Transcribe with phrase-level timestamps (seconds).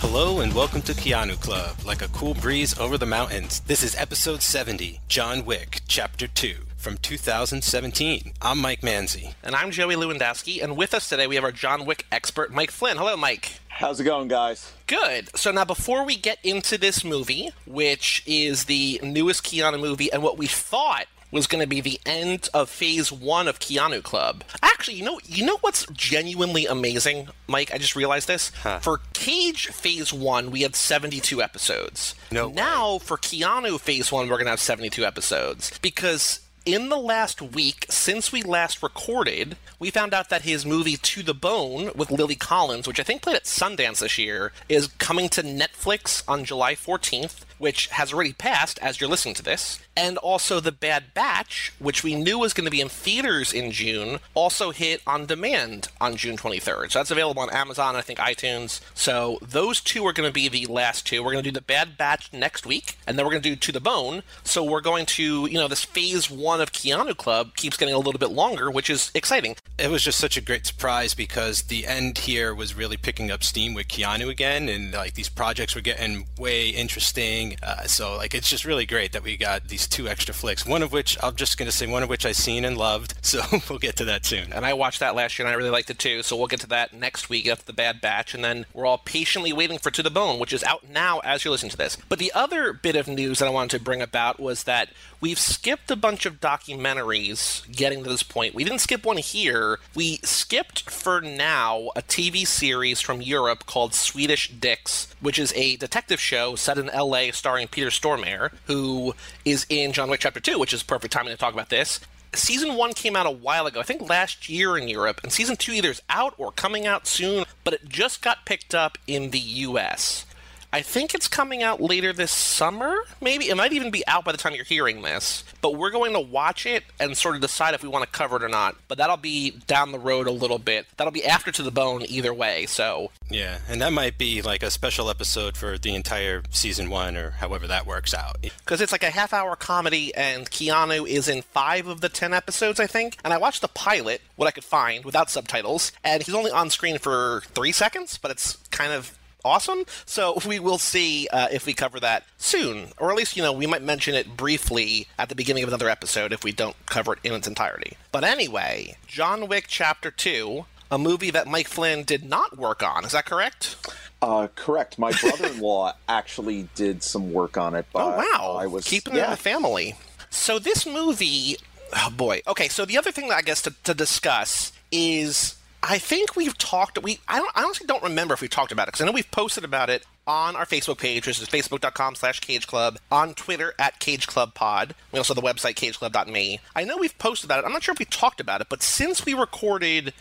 [0.00, 3.60] Hello and welcome to Keanu Club, like a cool breeze over the mountains.
[3.60, 8.32] This is episode 70, John Wick, Chapter 2, from 2017.
[8.42, 9.34] I'm Mike Manzi.
[9.44, 12.72] And I'm Joey Lewandowski, and with us today we have our John Wick expert, Mike
[12.72, 12.96] Flynn.
[12.96, 13.52] Hello, Mike.
[13.68, 14.72] How's it going, guys?
[14.88, 15.34] Good.
[15.36, 20.22] So now, before we get into this movie, which is the newest Keanu movie, and
[20.24, 24.44] what we thought was going to be the end of Phase One of Keanu Club.
[24.62, 27.74] Actually, you know, you know what's genuinely amazing, Mike?
[27.74, 28.50] I just realized this.
[28.80, 32.14] For Cage Phase One, we had seventy-two episodes.
[32.30, 32.54] No way.
[32.54, 37.42] Now for Keanu Phase One, we're going to have seventy-two episodes because in the last
[37.42, 42.10] week since we last recorded, we found out that his movie To the Bone with
[42.10, 46.44] Lily Collins, which I think played at Sundance this year, is coming to Netflix on
[46.44, 49.78] July 14th, which has already passed as you're listening to this.
[49.96, 53.70] And also The Bad Batch, which we knew was going to be in theaters in
[53.70, 56.90] June, also hit on demand on June 23rd.
[56.90, 58.80] So that's available on Amazon, I think iTunes.
[58.94, 61.22] So those two are going to be the last two.
[61.22, 63.54] We're going to do The Bad Batch next week, and then we're going to do
[63.54, 64.24] To the Bone.
[64.42, 67.98] So we're going to, you know, this phase one of Keanu Club keeps getting a
[67.98, 69.54] little bit longer, which is exciting.
[69.78, 73.44] It was just such a great surprise because the end here was really picking up
[73.44, 77.51] steam with Keanu again, and like these projects were getting way interesting.
[77.62, 80.64] Uh, so like it's just really great that we got these two extra flicks.
[80.66, 83.14] One of which I'm just gonna say one of which I seen and loved.
[83.32, 84.52] So we'll get to that soon.
[84.52, 86.22] And I watched that last year and I really liked it too.
[86.22, 88.34] So we'll get to that next week after the Bad Batch.
[88.34, 91.42] And then we're all patiently waiting for To the Bone, which is out now as
[91.42, 91.96] you're listening to this.
[92.10, 95.38] But the other bit of news that I wanted to bring about was that we've
[95.38, 98.54] skipped a bunch of documentaries getting to this point.
[98.54, 99.78] We didn't skip one here.
[99.94, 105.76] We skipped for now a TV series from Europe called Swedish Dicks, which is a
[105.76, 110.60] detective show set in LA starring Peter Stormare, who is in John Wick Chapter 2,
[110.60, 111.98] which is perfect timing to talk about this
[112.34, 115.56] season one came out a while ago, I think last year in Europe, and season
[115.56, 119.30] two either is out or coming out soon, but it just got picked up in
[119.30, 120.24] the US.
[120.72, 123.50] I think it's coming out later this summer, maybe.
[123.50, 125.44] It might even be out by the time you're hearing this.
[125.60, 128.36] But we're going to watch it and sort of decide if we want to cover
[128.36, 128.76] it or not.
[128.88, 130.86] But that'll be down the road a little bit.
[130.96, 133.10] That'll be after To the Bone either way, so.
[133.28, 137.30] Yeah, and that might be like a special episode for the entire season one or
[137.30, 138.40] however that works out.
[138.40, 142.32] Because it's like a half hour comedy, and Keanu is in five of the ten
[142.32, 143.18] episodes, I think.
[143.24, 146.70] And I watched the pilot, what I could find, without subtitles, and he's only on
[146.70, 149.84] screen for three seconds, but it's kind of awesome.
[150.06, 153.52] So we will see uh, if we cover that soon, or at least you know
[153.52, 157.14] we might mention it briefly at the beginning of another episode if we don't cover
[157.14, 157.96] it in its entirety.
[158.10, 163.04] But anyway, John Wick Chapter Two, a movie that Mike Flynn did not work on.
[163.04, 163.76] Is that correct?
[164.20, 165.00] Uh, correct.
[165.00, 167.86] My brother-in-law actually did some work on it.
[167.92, 168.56] But oh wow!
[168.58, 169.30] I was keeping it in yeah.
[169.30, 169.96] the family.
[170.30, 171.56] So this movie,
[171.92, 172.42] oh boy.
[172.46, 176.56] Okay, so the other thing that I guess to, to discuss is I think we've
[176.56, 177.02] talked.
[177.02, 179.12] We I don't I honestly don't remember if we talked about it because I know
[179.12, 183.34] we've posted about it on our Facebook page, which is facebook.com slash cage club, on
[183.34, 184.94] Twitter at cage club pod.
[185.10, 186.60] We also have the website cageclub.me.
[186.76, 187.66] I know we've posted about it.
[187.66, 190.14] I'm not sure if we talked about it, but since we recorded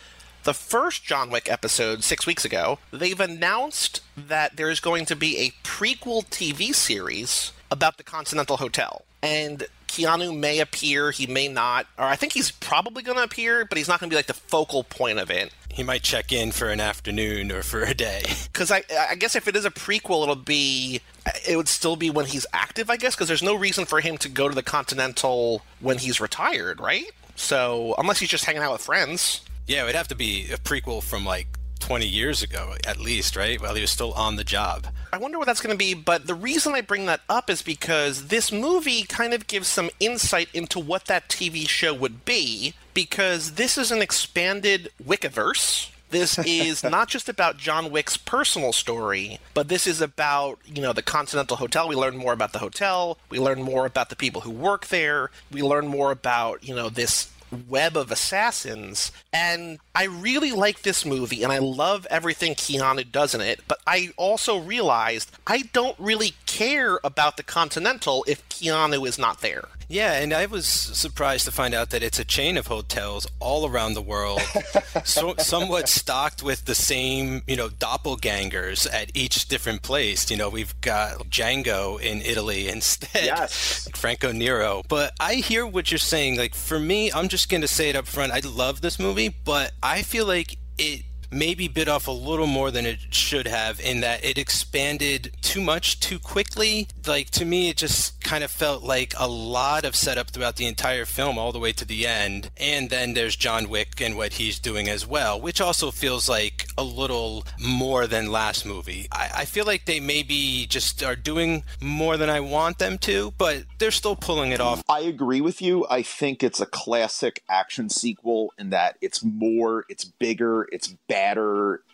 [0.44, 5.16] the first John Wick episode six weeks ago, they've announced that there is going to
[5.16, 9.04] be a prequel TV series about the Continental Hotel.
[9.22, 13.66] And Keanu may appear, he may not, or I think he's probably going to appear,
[13.66, 15.52] but he's not going to be like the focal point of it.
[15.70, 18.24] He might check in for an afternoon or for a day.
[18.52, 21.00] Because I, I guess if it is a prequel, it'll be,
[21.48, 24.18] it would still be when he's active, I guess, because there's no reason for him
[24.20, 27.06] to go to the Continental when he's retired, right?
[27.36, 29.42] So, unless he's just hanging out with friends.
[29.68, 31.48] Yeah, it would have to be a prequel from like
[31.92, 33.62] 20 years ago, at least, right?
[33.62, 34.88] While he was still on the job.
[35.12, 37.62] I wonder what that's going to be, but the reason I bring that up is
[37.62, 42.76] because this movie kind of gives some insight into what that TV show would be,
[42.94, 45.90] because this is an expanded Wickiverse.
[46.12, 50.94] This is not just about John Wick's personal story, but this is about, you know,
[50.94, 51.90] the Continental Hotel.
[51.90, 53.18] We learn more about the hotel.
[53.30, 55.30] We learn more about the people who work there.
[55.52, 57.30] We learn more about, you know, this
[57.68, 59.12] web of assassins.
[59.34, 63.80] And I really like this movie and I love everything Keanu does in it, but
[63.86, 69.70] I also realized I don't really care about the Continental if Keanu is not there.
[69.88, 73.68] Yeah, and I was surprised to find out that it's a chain of hotels all
[73.70, 74.42] around the world,
[75.06, 80.30] so, somewhat stocked with the same, you know, doppelgangers at each different place.
[80.30, 83.88] You know, we've got Django in Italy instead, Yes.
[83.96, 84.84] Franco Nero.
[84.88, 86.38] But I hear what you're saying.
[86.38, 88.32] Like for me, I'm just going to say it up front.
[88.34, 92.72] I love this movie, but I feel like it maybe bit off a little more
[92.72, 96.88] than it should have in that it expanded too much too quickly.
[97.08, 100.66] Like to me, it just kind of felt like a lot of setup throughout the
[100.66, 102.50] entire film, all the way to the end.
[102.58, 106.68] And then there's John Wick and what he's doing as well, which also feels like
[106.78, 109.08] a little more than last movie.
[109.12, 113.32] I, I feel like they maybe just are doing more than I want them to,
[113.38, 114.84] but they're still pulling it off.
[114.90, 115.86] I agree with you.
[115.90, 120.96] I think it's a classic action sequel in that it's more, it's bigger, it's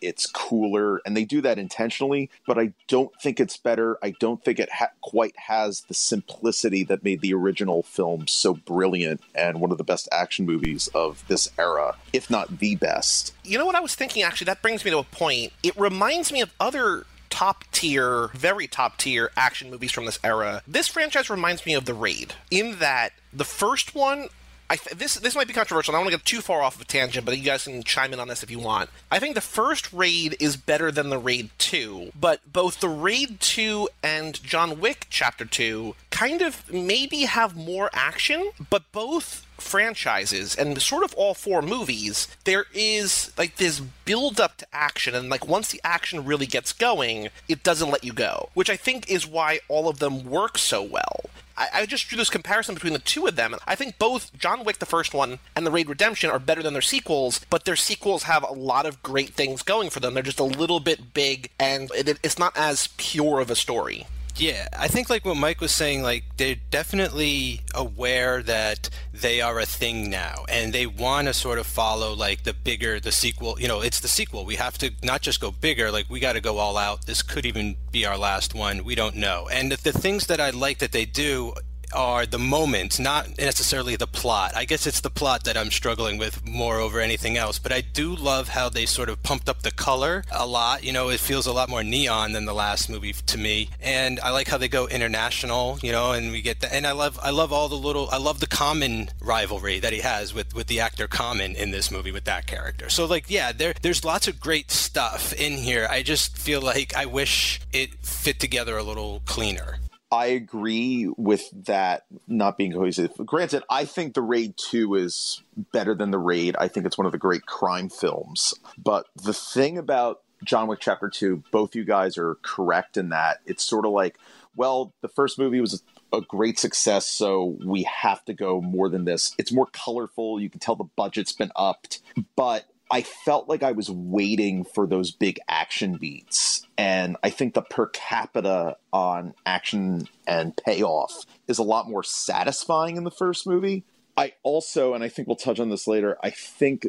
[0.02, 2.30] it's cooler, and they do that intentionally.
[2.46, 3.98] But I don't think it's better.
[4.04, 8.54] I don't think it ha- quite has the simplicity that made the original film so
[8.54, 13.34] brilliant and one of the best action movies of this era, if not the best.
[13.44, 14.24] You know what I was thinking?
[14.24, 15.54] Actually, that brings me to a point.
[15.64, 20.62] It reminds me of other top tier, very top tier action movies from this era.
[20.68, 24.30] This franchise reminds me of The Raid in that the first one
[24.76, 25.94] th- this this might be controversial.
[25.94, 27.84] I don't want to get too far off of a tangent, but you guys can
[27.84, 28.90] chime in on this if you want.
[29.10, 33.40] I think the first Raid is better than the Raid 2, but both the Raid
[33.40, 40.56] 2 and John Wick Chapter 2 kind of maybe have more action, but both franchises
[40.56, 45.30] and sort of all four movies, there is like this build up to action, and
[45.30, 49.10] like once the action really gets going, it doesn't let you go, which I think
[49.10, 51.22] is why all of them work so well.
[51.58, 53.56] I, I, just drew this comparison between the two of them.
[53.66, 56.74] I think both John Wick, the first one, and The Raid Redemption are better than
[56.74, 60.14] their sequels, but their sequels have a lot of great things going for them.
[60.14, 64.06] They're just a little bit big, and it, it's not as pure of a story.
[64.38, 69.60] Yeah, I think like what Mike was saying, like they're definitely aware that they are
[69.60, 73.60] a thing now, and they want to sort of follow like the bigger the sequel.
[73.60, 74.46] You know, it's the sequel.
[74.46, 75.90] We have to not just go bigger.
[75.92, 77.08] Like we got to go all out.
[77.08, 78.84] This could even be our last one.
[78.84, 79.50] We don't know.
[79.52, 81.56] And the, the things that I like that they do
[81.94, 84.52] are the moments, not necessarily the plot.
[84.56, 87.60] I guess it's the plot that I'm struggling with more over anything else.
[87.60, 90.84] But I do love how they sort of pumped up the color a lot.
[90.84, 93.70] You know, it feels a lot more neon than the last movie to me.
[93.82, 95.80] And I like how they go international.
[95.82, 96.74] You know, and we get that.
[96.74, 100.00] And I love, I love all the little, I love the Common rivalry that he
[100.00, 102.90] has with with the actor Common in this movie with that character.
[102.90, 105.88] So like, yeah, there there's lots of great stuff in here.
[105.90, 109.80] I just feel like I wish it fit together a little cleaner.
[110.12, 113.14] I agree with that not being cohesive.
[113.26, 115.44] Granted, I think the Raid 2 is
[115.74, 116.56] better than the Raid.
[116.58, 118.54] I think it's one of the great crime films.
[118.78, 123.40] But the thing about John Wick Chapter 2, both you guys are correct in that
[123.46, 124.18] it's sort of like,
[124.56, 125.84] well, the first movie was
[126.14, 129.36] a great success, so we have to go more than this.
[129.38, 130.40] It's more colorful.
[130.40, 132.00] You can tell the budget's been upped.
[132.36, 136.66] But I felt like I was waiting for those big action beats.
[136.78, 142.98] And I think the per capita on action and payoff is a lot more satisfying
[142.98, 143.84] in the first movie.
[144.16, 146.88] I also, and I think we'll touch on this later, I think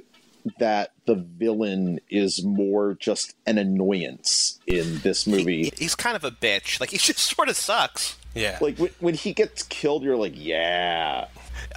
[0.59, 5.65] that the villain is more just an annoyance in this movie.
[5.65, 6.81] He, he's kind of a bitch.
[6.81, 8.17] Like, he just sort of sucks.
[8.35, 8.59] Yeah.
[8.61, 11.27] Like, when, when he gets killed, you're like, yeah.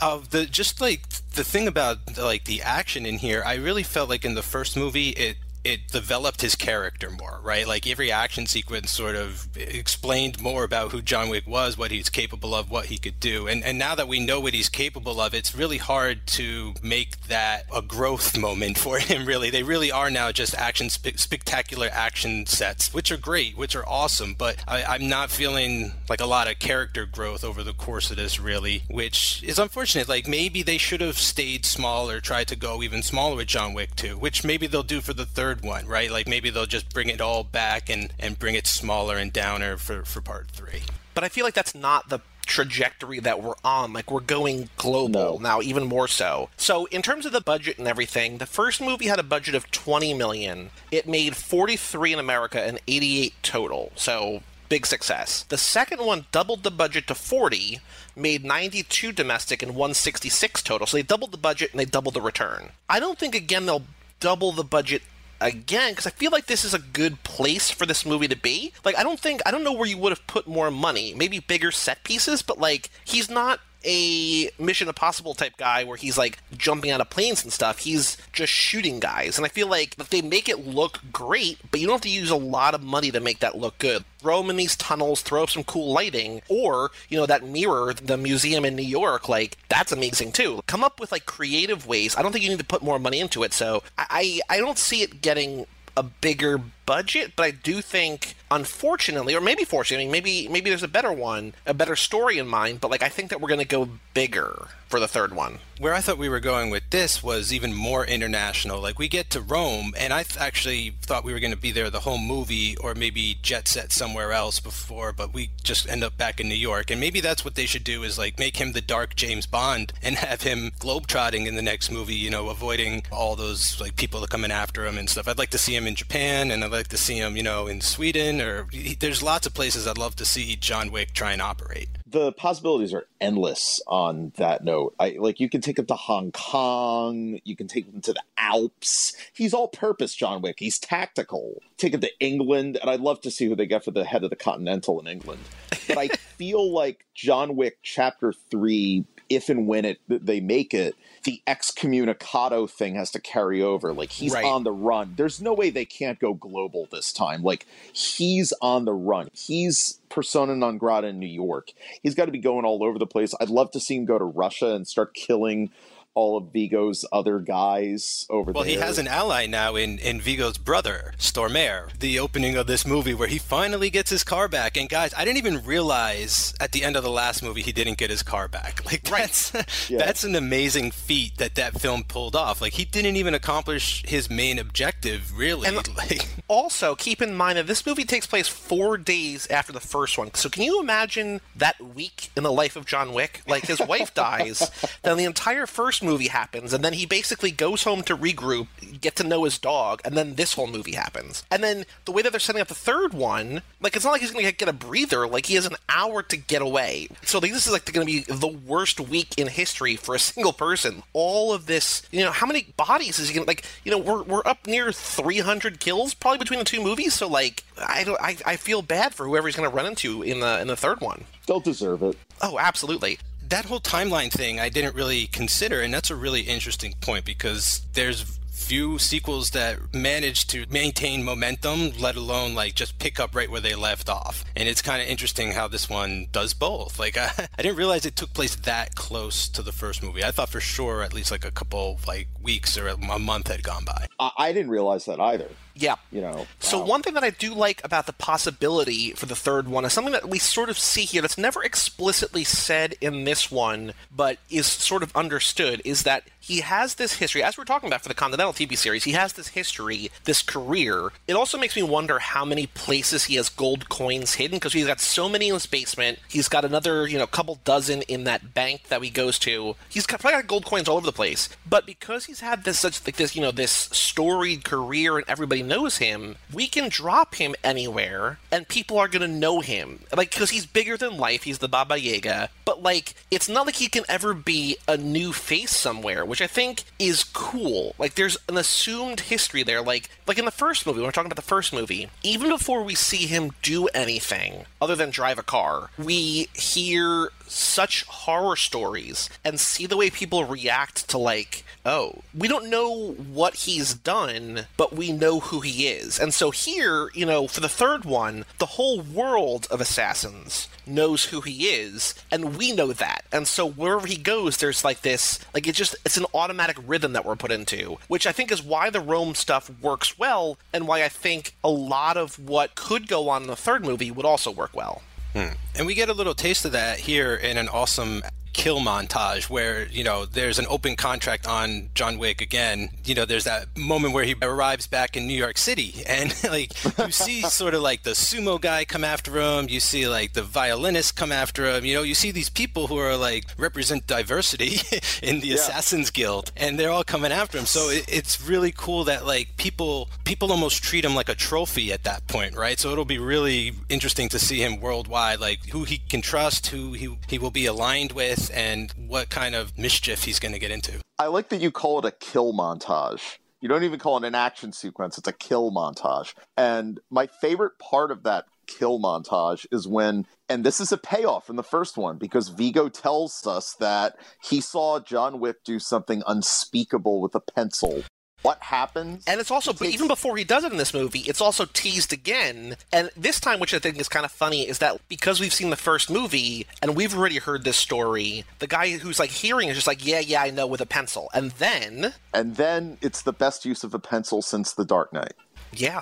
[0.02, 4.10] Uh, the just like the thing about like the action in here, I really felt
[4.10, 7.68] like in the first movie it it developed his character more, right?
[7.68, 12.10] Like every action sequence sort of explained more about who John Wick was, what he's
[12.10, 13.48] capable of, what he could do.
[13.48, 17.28] And and now that we know what he's capable of, it's really hard to make
[17.28, 19.50] that a growth moment for him really.
[19.50, 23.88] They really are now just action spe- spectacular action sets, which are great, which are
[23.88, 28.10] awesome, but I, I'm not feeling like a lot of character growth over the course
[28.10, 30.10] of this really, which is unfortunate.
[30.10, 33.96] Like maybe they should have stayed smaller, tried to go even smaller with John Wick
[33.96, 36.10] 2, which maybe they'll do for the third third one, right?
[36.12, 39.78] Like maybe they'll just bring it all back and, and bring it smaller and downer
[39.78, 40.82] for, for part three.
[41.14, 43.92] But I feel like that's not the trajectory that we're on.
[43.92, 45.38] Like we're going global No.
[45.40, 46.50] now, even more so.
[46.58, 49.70] So in terms of the budget and everything, the first movie had a budget of
[49.72, 50.70] 20 million.
[50.90, 53.92] It made 43 in America and 88 total.
[53.96, 55.44] So big success.
[55.50, 57.80] The second one doubled the budget to 40,
[58.16, 60.88] made 92 domestic and 166 total.
[60.88, 62.70] So they doubled the budget and they doubled the return.
[62.90, 63.84] I don't think again they'll
[64.22, 65.02] double the budget
[65.42, 68.72] again because I feel like this is a good place for this movie to be.
[68.86, 71.14] Like I don't think I don't know where you would have put more money.
[71.14, 76.18] Maybe bigger set pieces, but like he's not a Mission Impossible type guy where he's
[76.18, 77.80] like jumping out of planes and stuff.
[77.80, 79.38] He's just shooting guys.
[79.38, 82.30] And I feel like they make it look great, but you don't have to use
[82.30, 84.04] a lot of money to make that look good.
[84.20, 87.94] Throw them in these tunnels, throw up some cool lighting, or, you know, that mirror,
[87.94, 90.62] the museum in New York, like, that's amazing too.
[90.68, 92.16] Come up with like creative ways.
[92.16, 93.54] I don't think you need to put more money into it.
[93.54, 95.66] So I I don't see it getting
[95.98, 100.88] a bigger budget, but I do think, unfortunately, or maybe fortunately, maybe maybe there's a
[100.88, 102.82] better one, a better story in mind.
[102.82, 105.60] But like, I think that we're going to go bigger for the third one.
[105.80, 108.82] Where I thought we were going with this was even more international.
[108.82, 111.72] Like we get to Rome, and I th- actually thought we were going to be
[111.72, 116.04] there the whole movie, or maybe jet set somewhere else before, but we just end
[116.04, 116.92] up back in New York.
[116.92, 119.94] And maybe that's what they should do is like make him the dark James Bond
[120.04, 122.16] and have him globetrotting in the next movie.
[122.16, 125.28] You know, avoiding all those like people that coming after him and stuff.
[125.28, 127.68] I'd like to see him in Japan, and I'd like to see him, you know,
[127.68, 128.68] in Sweden, or
[129.00, 132.94] there's lots of places I'd love to see John Wick try and operate the possibilities
[132.94, 134.94] are endless on that note.
[135.00, 138.22] I like you can take him to Hong Kong, you can take him to the
[138.38, 139.16] Alps.
[139.34, 140.58] He's all purpose, John Wick.
[140.60, 141.62] He's tactical.
[141.78, 144.24] Take him to England, and I'd love to see who they get for the head
[144.24, 145.42] of the Continental in England.
[145.88, 146.08] But I
[146.38, 152.70] feel like John Wick Chapter Three, if and when it they make it, the excommunicado
[152.70, 153.94] thing has to carry over.
[153.94, 154.46] Like he's right.
[154.46, 155.14] on the run.
[155.16, 157.44] There's no way they can't go global this time.
[157.44, 159.30] Like he's on the run.
[159.34, 161.72] He's persona non grata in New York.
[162.04, 163.34] He's got to be going all over the place.
[163.40, 165.72] I'd love to see him go to Russia and start killing
[166.14, 168.72] all of Viggo's other guys over well, there.
[168.74, 171.98] Well, he has an ally now in, in Viggo's brother, Stormare.
[172.00, 174.76] The opening of this movie where he finally gets his car back.
[174.76, 177.98] And guys, I didn't even realize at the end of the last movie he didn't
[177.98, 178.82] get his car back.
[178.92, 179.54] Like that's
[179.90, 180.00] yeah.
[180.00, 182.62] that's an amazing feat that that film pulled off.
[182.62, 185.68] Like he didn't even accomplish his main objective, really.
[185.68, 189.80] And like also keep in mind that this movie takes place 4 days after the
[189.80, 190.34] first one.
[190.34, 193.44] So can you imagine that week in the life of John Wick?
[193.48, 194.70] Like his wife dies,
[195.04, 198.68] then the entire first movie happens, and then he basically goes home to regroup,
[199.00, 201.44] get to know his dog, and then this whole movie happens.
[201.52, 204.22] And then the way that they're setting up the third one, like it's not like
[204.22, 205.28] he's going to get a breather.
[205.28, 207.08] Like he has an hour to get away.
[207.24, 210.20] So like, this is like going to be the worst week in history for a
[210.32, 211.04] single person.
[211.14, 213.66] All of this, you know, how many bodies is he going to like?
[213.84, 217.14] You know, we're we're up near 300 kills probably between the two movies.
[217.14, 220.22] So like, I don't, I, I feel bad for whoever he's going to run into
[220.22, 221.26] in the in the third one.
[221.48, 222.18] They'll deserve it.
[222.42, 223.20] Oh, absolutely
[223.52, 227.86] that whole timeline thing I didn't really consider, and that's a really interesting point because
[227.94, 233.52] there's few sequels that manage to maintain momentum, let alone like just pick up right
[233.52, 234.46] where they left off.
[234.56, 236.98] And it's kind of interesting how this one does both.
[236.98, 240.24] Like I, I didn't realize it took place that close to the first movie.
[240.24, 243.64] I thought for sure at least like a couple like weeks or a month had
[243.64, 244.08] gone by.
[244.20, 245.50] I, I didn't realize that either.
[245.82, 245.96] Yeah.
[246.12, 246.48] You know.
[246.60, 246.86] So wow.
[246.86, 250.14] one thing that I do like about the possibility for the third one is something
[250.14, 254.68] that we sort of see here that's never explicitly said in this one, but is
[254.68, 258.16] sort of understood is that he has this history, as we're talking about for the
[258.16, 261.12] Continental TV series, he has this history, this career.
[261.28, 264.88] It also makes me wonder how many places he has gold coins hidden because he's
[264.88, 266.18] got so many in his basement.
[266.28, 269.76] He's got another, you know, couple dozen in that bank that he goes to.
[269.88, 271.48] He's got, probably got gold coins all over the place.
[271.70, 275.62] But because he's had this such like this, you know, this storied career and everybody
[275.72, 280.00] knows him, we can drop him anywhere and people are going to know him.
[280.16, 283.78] Like cuz he's bigger than life, he's the Baba Yaga, but like it's not like
[283.78, 287.96] he can ever be a new face somewhere which I think is cool.
[287.98, 289.82] Like there's an assumed history there.
[289.82, 292.84] Like like in the first movie, when we're talking about the first movie, even before
[292.84, 299.30] we see him do anything other than drive a car, we hear such horror stories
[299.44, 304.66] and see the way people react to like oh we don't know what he's done
[304.78, 306.20] but we know who he is.
[306.20, 311.26] And so here you know for the third one the whole world of assassins knows
[311.26, 313.26] who he is and we know that.
[313.32, 317.14] And so wherever he goes there's like this like it just it's an automatic rhythm
[317.14, 320.88] that we're put into which i think is why the rome stuff works well and
[320.88, 324.26] why i think a lot of what could go on in the third movie would
[324.26, 325.02] also work well.
[325.34, 325.54] Hmm.
[325.76, 328.22] And we get a little taste of that here in an awesome
[328.54, 332.90] kill montage where you know there's an open contract on John Wick again.
[333.04, 336.72] You know, there's that moment where he arrives back in New York City, and like
[336.98, 339.68] you see sort of like the sumo guy come after him.
[339.70, 341.86] You see like the violinist come after him.
[341.86, 344.80] You know, you see these people who are like represent diversity
[345.24, 345.56] in the yeah.
[345.56, 347.66] Assassins Guild, and they're all coming after him.
[347.66, 351.92] So it, it's really cool that like people people almost treat him like a trophy
[351.92, 352.80] at that point, right?
[352.80, 356.94] So it'll be really interesting to see him worldwide, like who he can trust, who
[356.94, 360.72] he he will be aligned with and what kind of mischief he's going to get
[360.72, 361.00] into.
[361.20, 363.38] I like that you call it a kill montage.
[363.62, 366.34] You don't even call it an action sequence, it's a kill montage.
[366.58, 371.46] And my favorite part of that kill montage is when, and this is a payoff
[371.46, 376.24] from the first one because Viggo tells us that he saw John Wick do something
[376.26, 378.04] unspeakable with a pencil
[378.42, 379.24] what happens.
[379.28, 379.94] And it's also, takes...
[379.94, 382.76] even before he does it in this movie, it's also teased again.
[382.92, 385.70] And this time, which I think is kind of funny, is that because we've seen
[385.70, 389.76] the first movie and we've already heard this story, the guy who's like hearing is
[389.76, 391.30] just like, yeah, yeah, I know, with a pencil.
[391.34, 392.14] And then.
[392.34, 395.34] And then it's the best use of a pencil since The Dark Knight.
[395.74, 396.02] Yeah.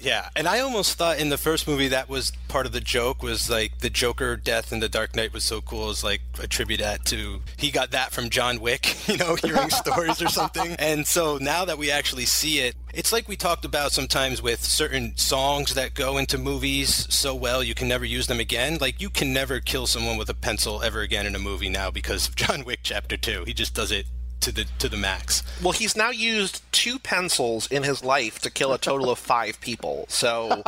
[0.00, 3.22] Yeah, and I almost thought in the first movie that was part of the joke
[3.22, 6.80] was like the Joker death in the Dark Knight was so cool is like attribute
[6.80, 10.74] that to he got that from John Wick, you know, hearing stories or something.
[10.78, 14.64] And so now that we actually see it, it's like we talked about sometimes with
[14.64, 18.78] certain songs that go into movies so well you can never use them again.
[18.80, 21.90] Like you can never kill someone with a pencil ever again in a movie now
[21.90, 23.44] because of John Wick Chapter Two.
[23.44, 24.06] He just does it
[24.40, 25.42] to the to the max.
[25.62, 29.60] Well, he's now used two pencils in his life to kill a total of five
[29.60, 30.06] people.
[30.08, 30.62] So,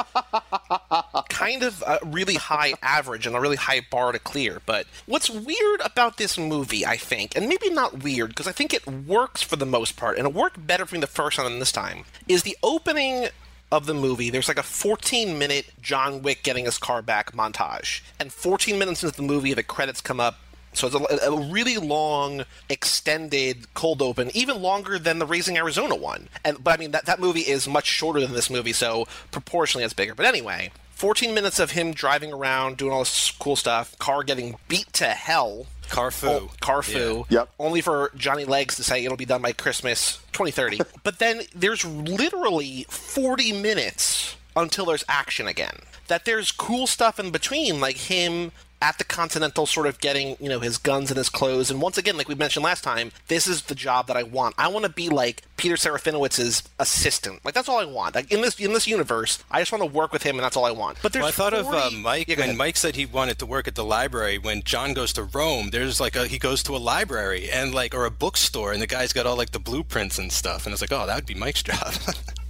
[1.29, 4.61] kind of a really high average and a really high bar to clear.
[4.67, 8.75] But what's weird about this movie, I think, and maybe not weird because I think
[8.75, 11.47] it works for the most part, and it worked better for me the first time
[11.47, 13.29] than this time, is the opening
[13.73, 18.03] of the movie, there's like a 14 minute John Wick getting his car back montage.
[18.21, 20.39] And 14 minutes into the movie, the credits come up.
[20.73, 25.95] So it's a, a really long, extended cold open, even longer than the Raising Arizona
[25.95, 26.29] one.
[26.45, 29.85] And but I mean that that movie is much shorter than this movie, so proportionally
[29.85, 30.15] it's bigger.
[30.15, 34.57] But anyway, 14 minutes of him driving around, doing all this cool stuff, car getting
[34.69, 35.67] beat to hell.
[35.89, 36.29] Carfu.
[36.29, 37.27] Oh, Carfu.
[37.29, 37.41] Yeah.
[37.41, 37.49] Yep.
[37.59, 40.81] Only for Johnny Legs to say it'll be done by Christmas 2030.
[41.03, 45.77] but then there's literally 40 minutes until there's action again.
[46.09, 48.53] That there's cool stuff in between, like him
[48.83, 51.71] at the Continental sort of getting, you know, his guns and his clothes.
[51.71, 54.57] And once again, like we mentioned last time, this is the job that I want.
[54.59, 57.45] I want to be like Peter Serafinowicz's assistant.
[57.45, 58.17] Like that's all I want.
[58.17, 60.57] Like in this in this universe, I just want to work with him and that's
[60.57, 60.99] all I want.
[61.01, 62.57] But there's Well, I thought of uh, Mike Yeah, when.
[62.57, 64.37] Mike said he wanted to work at the library.
[64.37, 67.95] When John goes to Rome, there's like a he goes to a library and like
[67.95, 70.67] or a bookstore, and the guy's got all like the blueprints and stuff.
[70.67, 71.95] And it's like, oh, that would be Mike's job.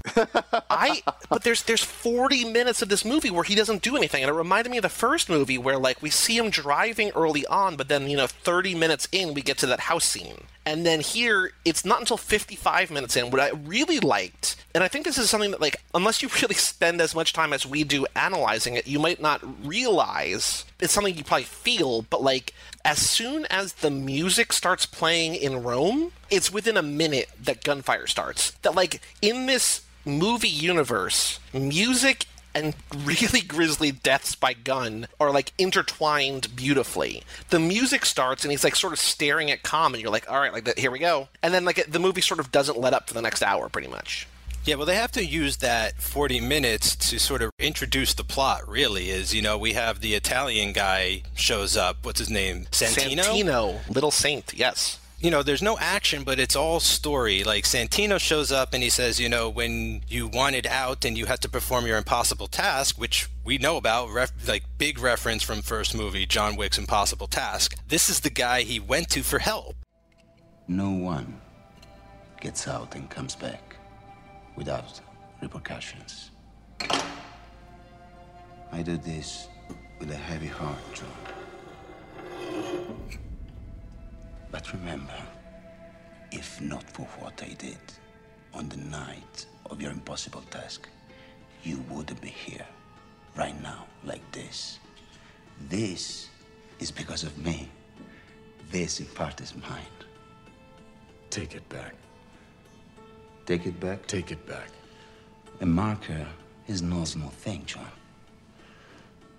[0.70, 4.30] I but there's there's 40 minutes of this movie where he doesn't do anything, and
[4.30, 7.76] it reminded me of the first movie where like we see him driving early on,
[7.76, 11.00] but then you know 30 minutes in we get to that house scene, and then
[11.00, 13.30] here it's not until 55 minutes in.
[13.30, 16.54] What I really liked, and I think this is something that like unless you really
[16.54, 21.16] spend as much time as we do analyzing it, you might not realize it's something
[21.16, 22.54] you probably feel, but like
[22.84, 28.06] as soon as the music starts playing in Rome, it's within a minute that gunfire
[28.06, 28.50] starts.
[28.62, 35.52] That like in this movie universe, music and really grisly deaths by gun are like
[35.58, 37.22] intertwined beautifully.
[37.50, 40.40] The music starts and he's like sort of staring at Com, and you're like, all
[40.40, 41.28] right, like here we go.
[41.42, 43.88] And then like the movie sort of doesn't let up for the next hour, pretty
[43.88, 44.26] much.
[44.64, 48.68] Yeah, well, they have to use that 40 minutes to sort of introduce the plot,
[48.68, 49.10] really.
[49.10, 52.04] Is, you know, we have the Italian guy shows up.
[52.04, 52.66] What's his name?
[52.70, 53.24] Santino?
[53.24, 55.00] Santino, Little Saint, yes.
[55.22, 57.44] You know, there's no action, but it's all story.
[57.44, 61.26] Like, Santino shows up and he says, you know, when you wanted out and you
[61.26, 65.62] had to perform your impossible task, which we know about, ref- like, big reference from
[65.62, 67.76] first movie, John Wick's Impossible Task.
[67.86, 69.76] This is the guy he went to for help.
[70.66, 71.40] No one
[72.40, 73.76] gets out and comes back
[74.56, 75.00] without
[75.40, 76.32] repercussions.
[78.72, 79.46] I do this
[80.00, 81.06] with a heavy heart, John.
[84.52, 85.16] But remember,
[86.30, 87.80] if not for what I did
[88.52, 90.88] on the night of your impossible task,
[91.64, 92.66] you wouldn't be here
[93.34, 94.78] right now like this.
[95.70, 96.28] This
[96.78, 97.70] is because of me.
[98.70, 99.96] This, in part, is mine.
[101.30, 101.94] Take it back.
[103.46, 104.06] Take it back.
[104.06, 104.68] Take it back.
[105.62, 106.26] A marker
[106.68, 107.86] is no small thing, John.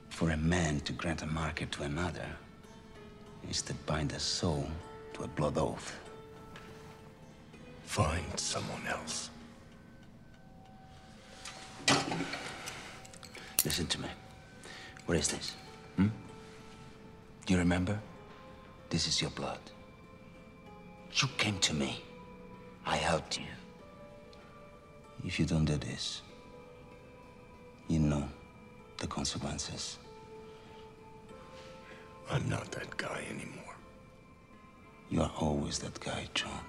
[0.10, 2.26] For a man to grant a marker to another
[3.50, 4.68] is to bind a soul
[5.14, 5.96] to a blood oath.
[7.84, 9.30] Find someone else.
[13.66, 14.08] Listen to me.
[15.06, 15.56] What is this?
[15.96, 16.08] Hmm?
[17.46, 18.00] Do you remember?
[18.90, 19.60] This is your blood.
[21.14, 22.02] You came to me.
[22.86, 23.46] I helped you.
[25.26, 26.22] If you don't do this,
[27.88, 28.28] you know
[28.98, 29.98] the consequences.
[32.30, 33.63] I'm not that guy anymore.
[35.14, 36.60] You are always that guy, John.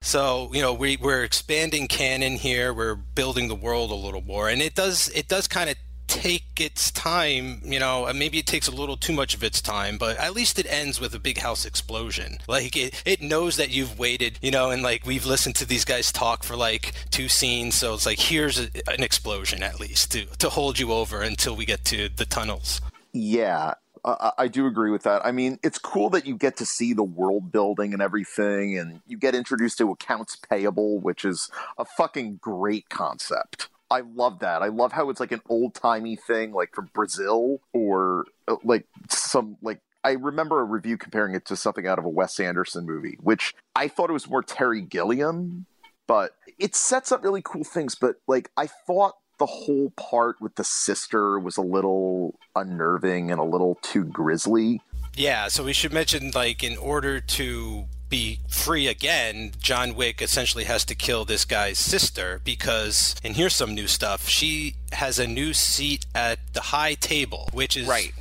[0.00, 2.72] So you know we we're expanding canon here.
[2.72, 6.58] We're building the world a little more, and it does it does kind of take
[6.58, 7.60] its time.
[7.62, 10.58] You know, maybe it takes a little too much of its time, but at least
[10.58, 12.38] it ends with a big house explosion.
[12.48, 14.38] Like it it knows that you've waited.
[14.40, 17.92] You know, and like we've listened to these guys talk for like two scenes, so
[17.92, 21.66] it's like here's a, an explosion at least to to hold you over until we
[21.66, 22.80] get to the tunnels.
[23.12, 23.74] Yeah,
[24.06, 25.26] I, I do agree with that.
[25.26, 29.00] I mean, it's cool that you get to see the world building and everything, and
[29.06, 33.68] you get introduced to accounts payable, which is a fucking great concept.
[33.90, 34.62] I love that.
[34.62, 38.86] I love how it's like an old timey thing, like from Brazil, or uh, like
[39.08, 39.80] some like.
[40.04, 43.54] I remember a review comparing it to something out of a Wes Anderson movie, which
[43.74, 45.66] I thought it was more Terry Gilliam,
[46.06, 47.96] but it sets up really cool things.
[47.96, 53.40] But like, I thought the whole part with the sister was a little unnerving and
[53.40, 54.80] a little too grisly.
[55.14, 60.64] Yeah, so we should mention like in order to be free again, John Wick essentially
[60.64, 65.26] has to kill this guy's sister because, and here's some new stuff, she has a
[65.26, 67.86] new seat at the high table, which is.
[67.86, 68.12] Right.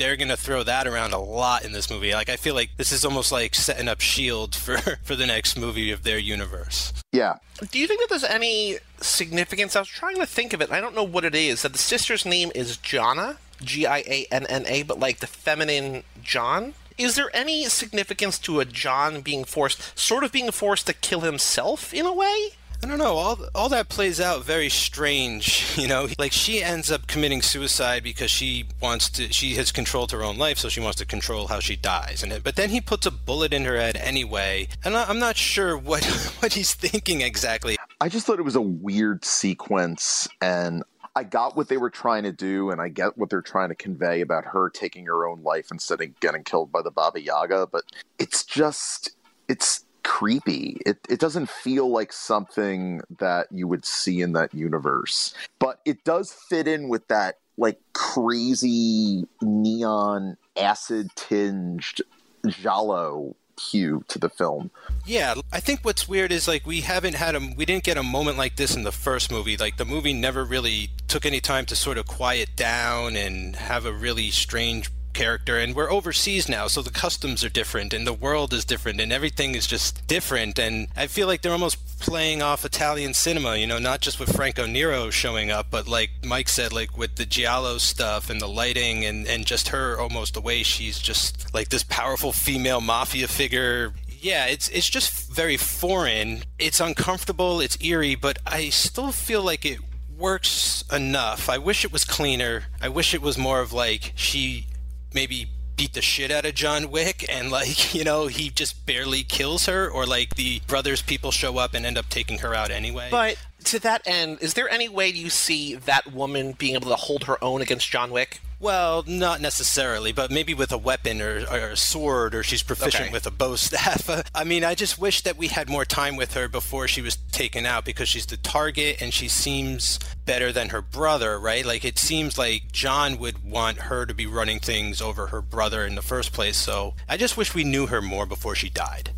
[0.00, 2.14] They're gonna throw that around a lot in this movie.
[2.14, 5.58] Like I feel like this is almost like setting up Shield for for the next
[5.58, 6.94] movie of their universe.
[7.12, 7.34] Yeah.
[7.70, 9.76] Do you think that there's any significance?
[9.76, 10.72] I was trying to think of it.
[10.72, 11.60] I don't know what it is.
[11.60, 15.26] That the sister's name is Gianna, G I A N N A, but like the
[15.26, 16.72] feminine John.
[16.96, 21.20] Is there any significance to a John being forced, sort of being forced to kill
[21.20, 22.52] himself in a way?
[22.82, 23.16] I don't know.
[23.16, 26.08] All all that plays out very strange, you know.
[26.18, 29.32] Like she ends up committing suicide because she wants to.
[29.32, 32.22] She has controlled her own life, so she wants to control how she dies.
[32.22, 35.36] And but then he puts a bullet in her head anyway, and I- I'm not
[35.36, 36.04] sure what
[36.40, 37.76] what he's thinking exactly.
[38.00, 40.82] I just thought it was a weird sequence and
[41.14, 43.74] I got what they were trying to do and I get what they're trying to
[43.74, 47.66] convey about her taking her own life instead of getting killed by the Baba Yaga,
[47.66, 47.82] but
[48.18, 49.10] it's just
[49.48, 50.80] it's creepy.
[50.84, 55.34] It it doesn't feel like something that you would see in that universe.
[55.58, 62.00] But it does fit in with that like crazy neon acid tinged
[62.48, 64.70] giallo hue to the film.
[65.06, 68.02] Yeah, I think what's weird is like we haven't had a we didn't get a
[68.02, 69.56] moment like this in the first movie.
[69.56, 73.84] Like the movie never really took any time to sort of quiet down and have
[73.84, 78.12] a really strange character and we're overseas now so the customs are different and the
[78.12, 82.40] world is different and everything is just different and I feel like they're almost playing
[82.40, 86.48] off Italian cinema, you know, not just with Franco Nero showing up, but like Mike
[86.48, 90.40] said, like with the Giallo stuff and the lighting and, and just her almost the
[90.40, 93.92] way she's just like this powerful female mafia figure
[94.22, 96.42] yeah, it's it's just very foreign.
[96.58, 99.78] It's uncomfortable, it's eerie, but I still feel like it
[100.16, 101.48] works enough.
[101.48, 102.64] I wish it was cleaner.
[102.82, 104.66] I wish it was more of like she
[105.14, 109.22] maybe beat the shit out of John Wick and like, you know, he just barely
[109.22, 112.70] kills her or like the brothers people show up and end up taking her out
[112.70, 113.08] anyway.
[113.10, 116.96] But to that end, is there any way you see that woman being able to
[116.96, 118.40] hold her own against John Wick?
[118.60, 123.04] Well, not necessarily, but maybe with a weapon or, or a sword, or she's proficient
[123.04, 123.12] Okay.
[123.12, 124.08] with a bow staff.
[124.10, 127.00] Uh, I mean, I just wish that we had more time with her before she
[127.00, 131.64] was taken out because she's the target and she seems better than her brother, right?
[131.64, 135.86] Like, it seems like John would want her to be running things over her brother
[135.86, 136.58] in the first place.
[136.58, 139.10] So I just wish we knew her more before she died.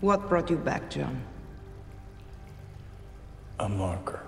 [0.00, 1.22] What brought you back, John?
[3.60, 4.20] A marker.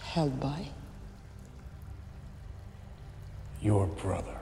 [0.00, 0.68] Held by?
[3.62, 4.38] Your brother.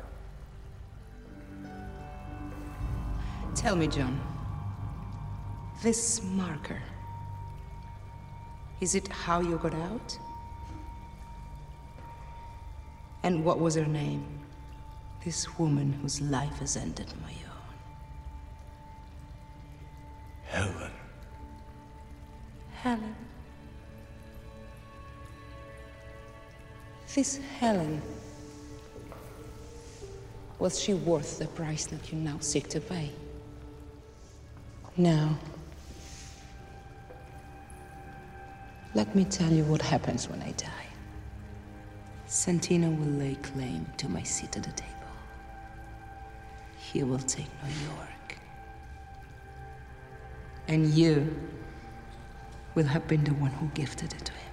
[3.55, 4.19] Tell me, John.
[5.83, 6.83] This marker.
[8.81, 10.19] Is it how you got out?
[13.23, 14.25] And what was her name?
[15.23, 17.75] This woman whose life has ended my own.
[20.47, 20.93] Helen.
[22.73, 23.17] Helen.
[27.15, 28.01] This Helen.
[30.61, 33.11] Was she worth the price that you now seek to pay?
[34.97, 35.39] Now,
[38.95, 40.87] let me tell you what happens when I die.
[42.29, 44.93] Santino will lay claim to my seat at the table.
[46.79, 48.39] He will take New York.
[50.69, 51.35] And you
[52.75, 54.53] will have been the one who gifted it to him.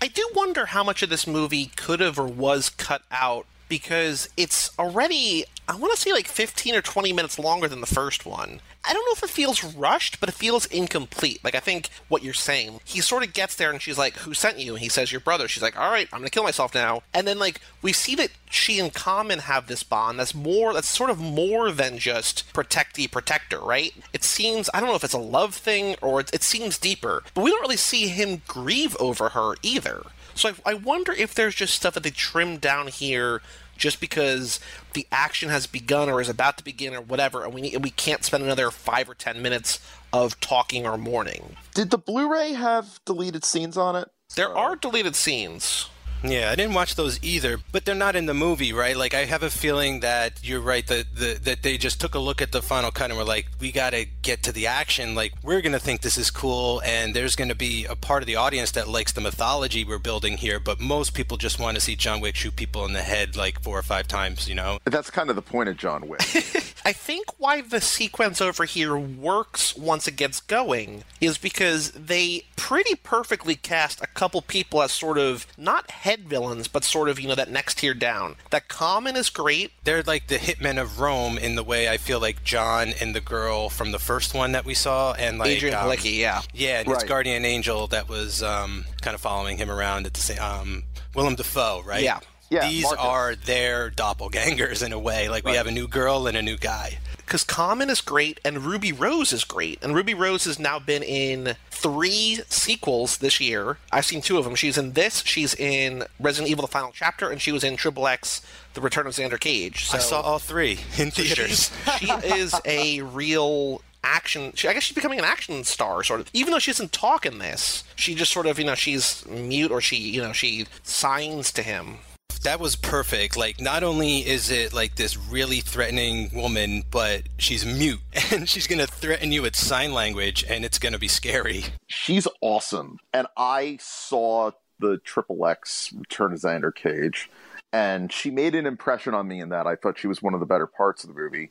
[0.00, 4.28] I do wonder how much of this movie could have or was cut out because
[4.36, 8.24] it's already, I want to say like 15 or 20 minutes longer than the first
[8.26, 8.60] one.
[8.88, 11.40] I don't know if it feels rushed, but it feels incomplete.
[11.42, 14.32] Like, I think what you're saying, he sort of gets there and she's like, Who
[14.32, 14.74] sent you?
[14.74, 15.48] And he says, Your brother.
[15.48, 17.02] She's like, All right, I'm to kill myself now.
[17.12, 20.88] And then, like, we see that she and Common have this bond that's more, that's
[20.88, 23.92] sort of more than just protectee protector, right?
[24.12, 27.24] It seems, I don't know if it's a love thing or it, it seems deeper,
[27.34, 30.06] but we don't really see him grieve over her either.
[30.36, 33.42] So I, I wonder if there's just stuff that they trimmed down here
[33.76, 34.60] just because
[34.94, 37.90] the action has begun or is about to begin or whatever, and we need, we
[37.90, 39.80] can't spend another five or ten minutes
[40.12, 41.56] of talking or mourning.
[41.74, 44.08] Did the Blu-ray have deleted scenes on it?
[44.34, 45.90] There uh, are deleted scenes.
[46.22, 48.96] Yeah, I didn't watch those either, but they're not in the movie, right?
[48.96, 52.18] Like I have a feeling that you're right that the, that they just took a
[52.18, 55.14] look at the final cut and were like, we got to get to the action.
[55.14, 58.22] Like we're going to think this is cool and there's going to be a part
[58.22, 61.76] of the audience that likes the mythology we're building here, but most people just want
[61.76, 64.54] to see John Wick shoot people in the head like four or five times, you
[64.54, 64.78] know.
[64.84, 66.20] That's kind of the point of John Wick.
[66.84, 72.44] I think why the sequence over here works once it gets going is because they
[72.56, 77.18] pretty perfectly cast a couple people as sort of not head villains, but sort of
[77.18, 78.36] you know that next tier down.
[78.50, 79.72] That Common is great.
[79.82, 83.20] They're like the hitmen of Rome in the way I feel like John and the
[83.20, 86.42] girl from the first one that we saw, and like Adrian um, Palicki, yeah.
[86.54, 90.20] yeah, and his guardian angel that was um, kind of following him around at the
[90.20, 90.40] same.
[90.40, 92.02] Um, Willem Dafoe, right?
[92.02, 92.20] Yeah.
[92.48, 93.04] Yeah, These Marcus.
[93.04, 95.28] are their doppelgangers in a way.
[95.28, 96.98] Like we have a new girl and a new guy.
[97.26, 99.82] Because Common is great and Ruby Rose is great.
[99.82, 103.78] And Ruby Rose has now been in three sequels this year.
[103.92, 104.54] I've seen two of them.
[104.54, 108.06] She's in this, she's in Resident Evil The Final Chapter, and she was in Triple
[108.06, 108.42] X
[108.74, 109.86] The Return of Xander Cage.
[109.86, 111.70] So I saw all three in theaters.
[111.98, 116.30] she is a real action she, i guess she's becoming an action star sort of
[116.32, 119.72] even though she doesn't talk in this she just sort of you know she's mute
[119.72, 121.98] or she you know she signs to him
[122.40, 123.36] that was perfect.
[123.36, 128.00] Like, not only is it like this really threatening woman, but she's mute
[128.32, 131.64] and she's going to threaten you with sign language and it's going to be scary.
[131.86, 132.98] She's awesome.
[133.12, 137.30] And I saw the Triple X Return of Xander Cage,
[137.72, 139.66] and she made an impression on me in that.
[139.66, 141.50] I thought she was one of the better parts of the movie.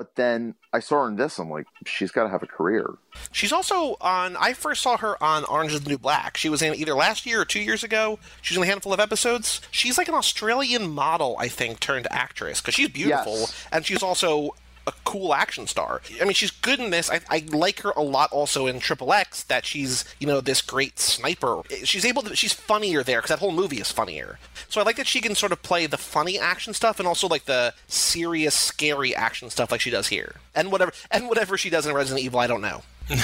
[0.00, 1.38] But then I saw her in this.
[1.38, 2.88] I'm like, she's got to have a career.
[3.32, 4.34] She's also on.
[4.40, 6.38] I first saw her on Orange is the New Black.
[6.38, 8.18] She was in either last year or two years ago.
[8.40, 9.60] She's in a handful of episodes.
[9.70, 13.66] She's like an Australian model, I think, turned actress because she's beautiful Yes.
[13.72, 14.54] and she's also
[14.94, 16.02] a cool action star.
[16.20, 17.10] I mean, she's good in this.
[17.10, 19.44] I, I like her a lot also in Triple X.
[19.44, 21.62] That she's you know this great sniper.
[21.84, 22.36] She's able to.
[22.36, 24.38] She's funnier there because that whole movie is funnier.
[24.68, 27.26] So I like that she can sort of play the funny action stuff and also
[27.28, 30.36] like the serious, scary action stuff like she does here.
[30.54, 32.82] And whatever and whatever she does in Resident Evil, I don't know.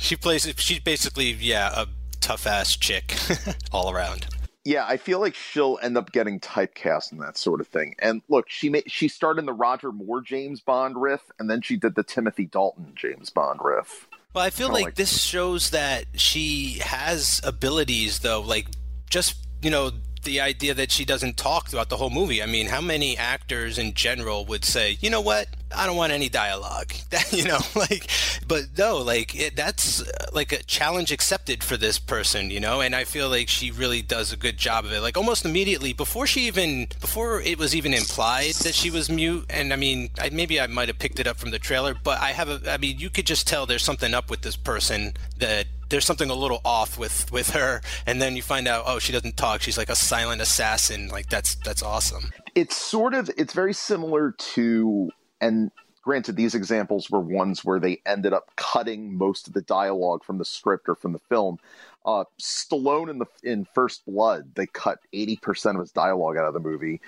[0.00, 1.86] She plays, she's basically, yeah, a
[2.20, 3.14] tough ass chick
[3.72, 4.26] all around.
[4.64, 7.94] Yeah, I feel like she'll end up getting typecast and that sort of thing.
[7.98, 11.62] And look, she made she started in the Roger Moore James Bond riff, and then
[11.62, 14.06] she did the Timothy Dalton James Bond riff.
[14.34, 18.40] Well, I feel like, like- this shows that she has abilities, though.
[18.40, 18.68] Like,
[19.08, 19.90] just, you know,
[20.22, 22.42] the idea that she doesn't talk throughout the whole movie.
[22.42, 25.48] I mean, how many actors in general would say, you know what?
[25.74, 26.92] I don't want any dialogue.
[27.10, 28.08] That, you know, like,
[28.46, 32.80] but no, like, it, that's uh, like a challenge accepted for this person, you know?
[32.80, 35.00] And I feel like she really does a good job of it.
[35.00, 39.44] Like, almost immediately, before she even, before it was even implied that she was mute,
[39.50, 42.20] and I mean, I, maybe I might have picked it up from the trailer, but
[42.20, 45.14] I have a, I mean, you could just tell there's something up with this person
[45.38, 48.98] that there's something a little off with with her and then you find out oh
[48.98, 49.60] she doesn't talk.
[49.60, 51.08] She's like a silent assassin.
[51.08, 52.30] Like that's that's awesome.
[52.54, 55.70] It's sort of it's very similar to and
[56.02, 60.38] granted these examples were ones where they ended up cutting most of the dialogue from
[60.38, 61.58] the script or from the film.
[62.04, 66.46] Uh, Stallone in the in First Blood, they cut eighty percent of his dialogue out
[66.46, 67.00] of the movie,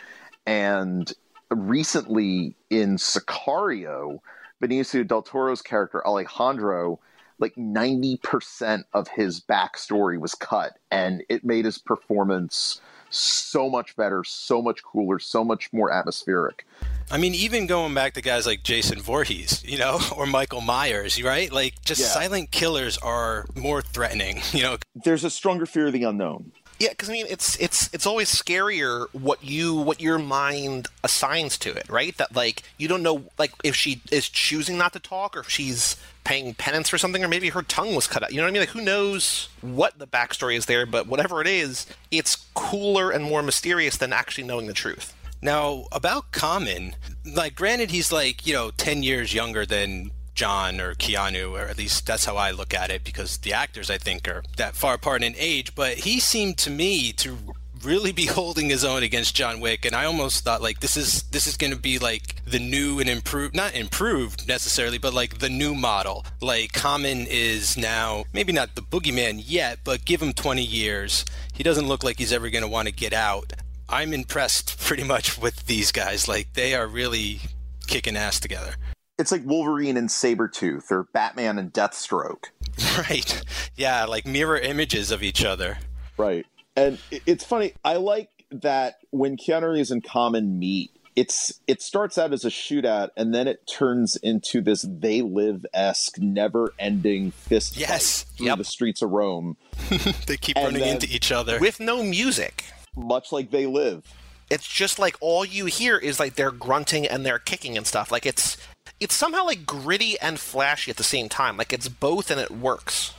[0.46, 1.10] and
[1.50, 4.18] recently in Sicario,
[4.62, 7.00] Benicio del Toro's character Alejandro,
[7.42, 13.94] like ninety percent of his backstory was cut, and it made his performance so much
[13.94, 16.64] better, so much cooler, so much more atmospheric.
[17.10, 21.22] i mean even going back to guys like jason Voorhees, you know or michael myers
[21.22, 22.06] right like just Yeah.
[22.06, 26.52] silent killers are more threatening you know There's a stronger fear of the unknown.
[26.78, 31.56] Yeah, because I mean, it's it's it's always scarier what you what your mind assigns
[31.58, 32.16] to it, right?
[32.16, 35.48] That like you don't know, like if she is choosing not to talk, or if
[35.48, 38.32] she's paying penance for something, or maybe her tongue was cut out.
[38.32, 38.62] You know what I mean?
[38.62, 40.86] Like who knows what the backstory is there?
[40.86, 45.14] But whatever it is, it's cooler and more mysterious than actually knowing the truth.
[45.44, 50.94] Now, about Common, like, granted, he's like, you know, 10 years younger than John or
[50.94, 54.28] Keanu, or at least that's how I look at it, because the actors, I think,
[54.28, 57.36] are that far apart in age, but he seemed to me to
[57.84, 61.22] really be holding his own against John Wick and I almost thought like this is
[61.24, 65.38] this is going to be like the new and improved not improved necessarily but like
[65.38, 66.24] the new model.
[66.40, 71.24] Like Common is now maybe not the boogeyman yet but give him 20 years.
[71.52, 73.52] He doesn't look like he's ever going to want to get out.
[73.88, 76.28] I'm impressed pretty much with these guys.
[76.28, 77.40] Like they are really
[77.86, 78.74] kicking ass together.
[79.18, 82.46] It's like Wolverine and Sabretooth or Batman and Deathstroke.
[83.08, 83.42] right.
[83.76, 85.78] Yeah like mirror images of each other.
[86.16, 86.46] Right.
[86.76, 87.74] And it's funny.
[87.84, 92.48] I like that when Keanu Reeves and Common meet, it's it starts out as a
[92.48, 98.22] shootout and then it turns into this they live esque, never ending fist fight Yes.
[98.36, 98.58] through Yep.
[98.58, 99.58] the streets of Rome,
[100.26, 102.64] they keep And running then- into each other With no music.
[102.96, 104.04] much like they live.
[104.48, 108.10] it's just like all you hear is like they're grunting and they're kicking and stuff.
[108.10, 108.56] Like it's
[108.98, 111.58] it's somehow like gritty and flashy at the same time.
[111.58, 113.12] Like it's both and it works.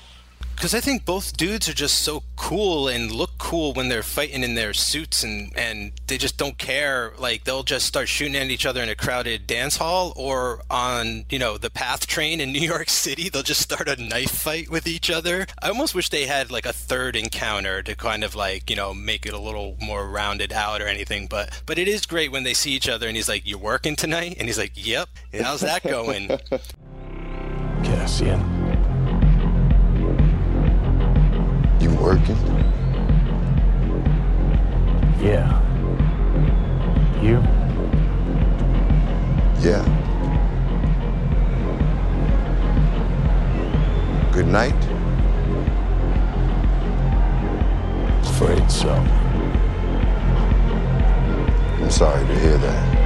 [0.56, 4.44] Because I think both dudes are just so cool and look cool when they're fighting
[4.44, 7.14] in their suits and and they just don't care.
[7.18, 11.26] Like they'll just start shooting at each other in a crowded dance hall or on
[11.30, 13.30] you know the PATH train in New York City.
[13.30, 15.46] They'll just start a knife fight with each other.
[15.62, 18.94] I almost wish they had like a third encounter to kind of like you know
[18.94, 21.28] make it a little more rounded out or anything.
[21.28, 23.96] But but it is great when they see each other and he's like, "You working
[23.96, 26.28] tonight?" And he's like, "Yep." And how's that going?
[27.84, 28.63] Cassian.
[31.84, 32.38] You working?
[35.20, 35.60] Yeah.
[37.22, 37.44] You?
[39.60, 39.84] Yeah.
[44.32, 44.74] Good night.
[48.24, 48.94] Afraid so.
[51.82, 53.04] I'm sorry to hear that.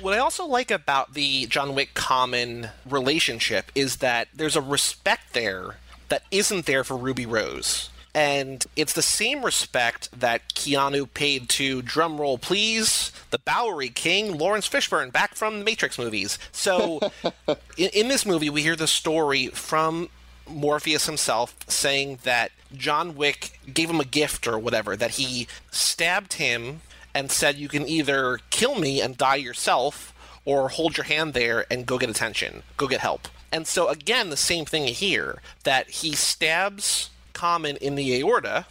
[0.00, 5.34] What I also like about the John Wick Common relationship is that there's a respect
[5.34, 5.76] there
[6.08, 7.90] that isn't there for Ruby Rose.
[8.14, 14.66] And it's the same respect that Keanu paid to drumroll please, the Bowery King, Laurence
[14.66, 16.38] Fishburne, back from the Matrix movies.
[16.50, 17.00] So
[17.76, 20.08] in, in this movie, we hear the story from
[20.48, 26.34] Morpheus himself saying that John Wick gave him a gift or whatever, that he stabbed
[26.34, 26.80] him
[27.14, 30.14] and said, You can either kill me and die yourself,
[30.46, 33.28] or hold your hand there and go get attention, go get help.
[33.52, 38.64] And so, again, the same thing here that he stabs Common in the aorta,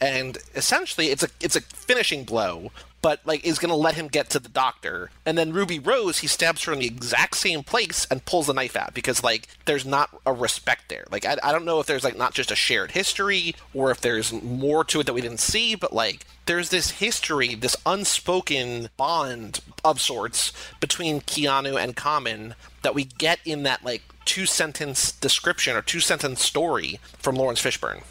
[0.00, 2.70] and essentially it's a it's a finishing blow
[3.04, 5.10] but like is going to let him get to the doctor.
[5.26, 8.54] And then ruby rose he stabs her in the exact same place and pulls the
[8.54, 11.04] knife out because like there's not a respect there.
[11.10, 14.00] Like I, I don't know if there's like not just a shared history or if
[14.00, 18.88] there's more to it that we didn't see but like there's this history this unspoken
[18.96, 25.12] bond of sorts between keanu and common that we get in that like two sentence
[25.12, 28.02] description or two sentence story from laurence fishburne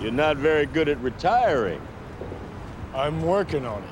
[0.00, 1.80] You're not very good at retiring.
[2.94, 3.88] I'm working on it.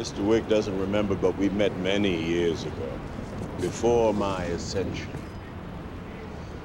[0.00, 0.24] Mr.
[0.24, 3.00] Wick doesn't remember, but we met many years ago,
[3.60, 5.10] before my ascension.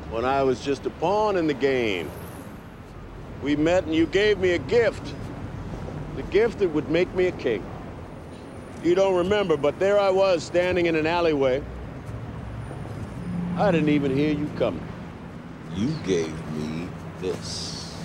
[0.10, 2.10] When I was just a pawn in the game.
[3.43, 5.13] We met and you gave me a gift.
[6.15, 7.63] The gift that would make me a king.
[8.84, 11.62] You don't remember, but there I was standing in an alleyway.
[13.57, 14.85] I didn't even hear you coming.
[15.75, 16.89] You gave me
[17.21, 17.95] this.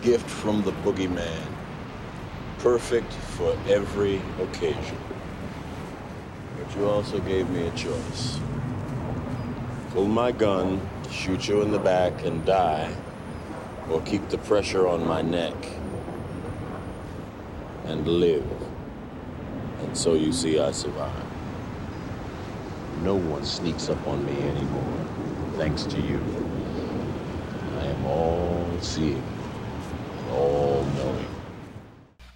[0.00, 1.42] Gift from the boogeyman.
[2.60, 4.96] Perfect for every occasion.
[6.56, 8.38] But you also gave me a choice.
[9.90, 12.94] Pull my gun, shoot you in the back and die,
[13.90, 15.56] or keep the pressure on my neck
[17.86, 18.46] and live.
[19.80, 21.31] And so you see I survive.
[23.02, 25.06] No one sneaks up on me anymore,
[25.56, 26.20] thanks to you.
[27.78, 29.22] I am all seeing,
[30.30, 31.26] all knowing.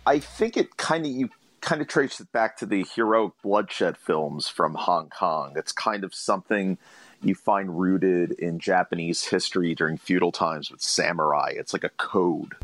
[0.05, 3.96] I think it kind of you kind of trace it back to the heroic bloodshed
[3.96, 5.52] films from Hong Kong.
[5.57, 6.79] It's kind of something
[7.22, 11.52] you find rooted in Japanese history during feudal times with samurai.
[11.55, 12.55] It's like a code.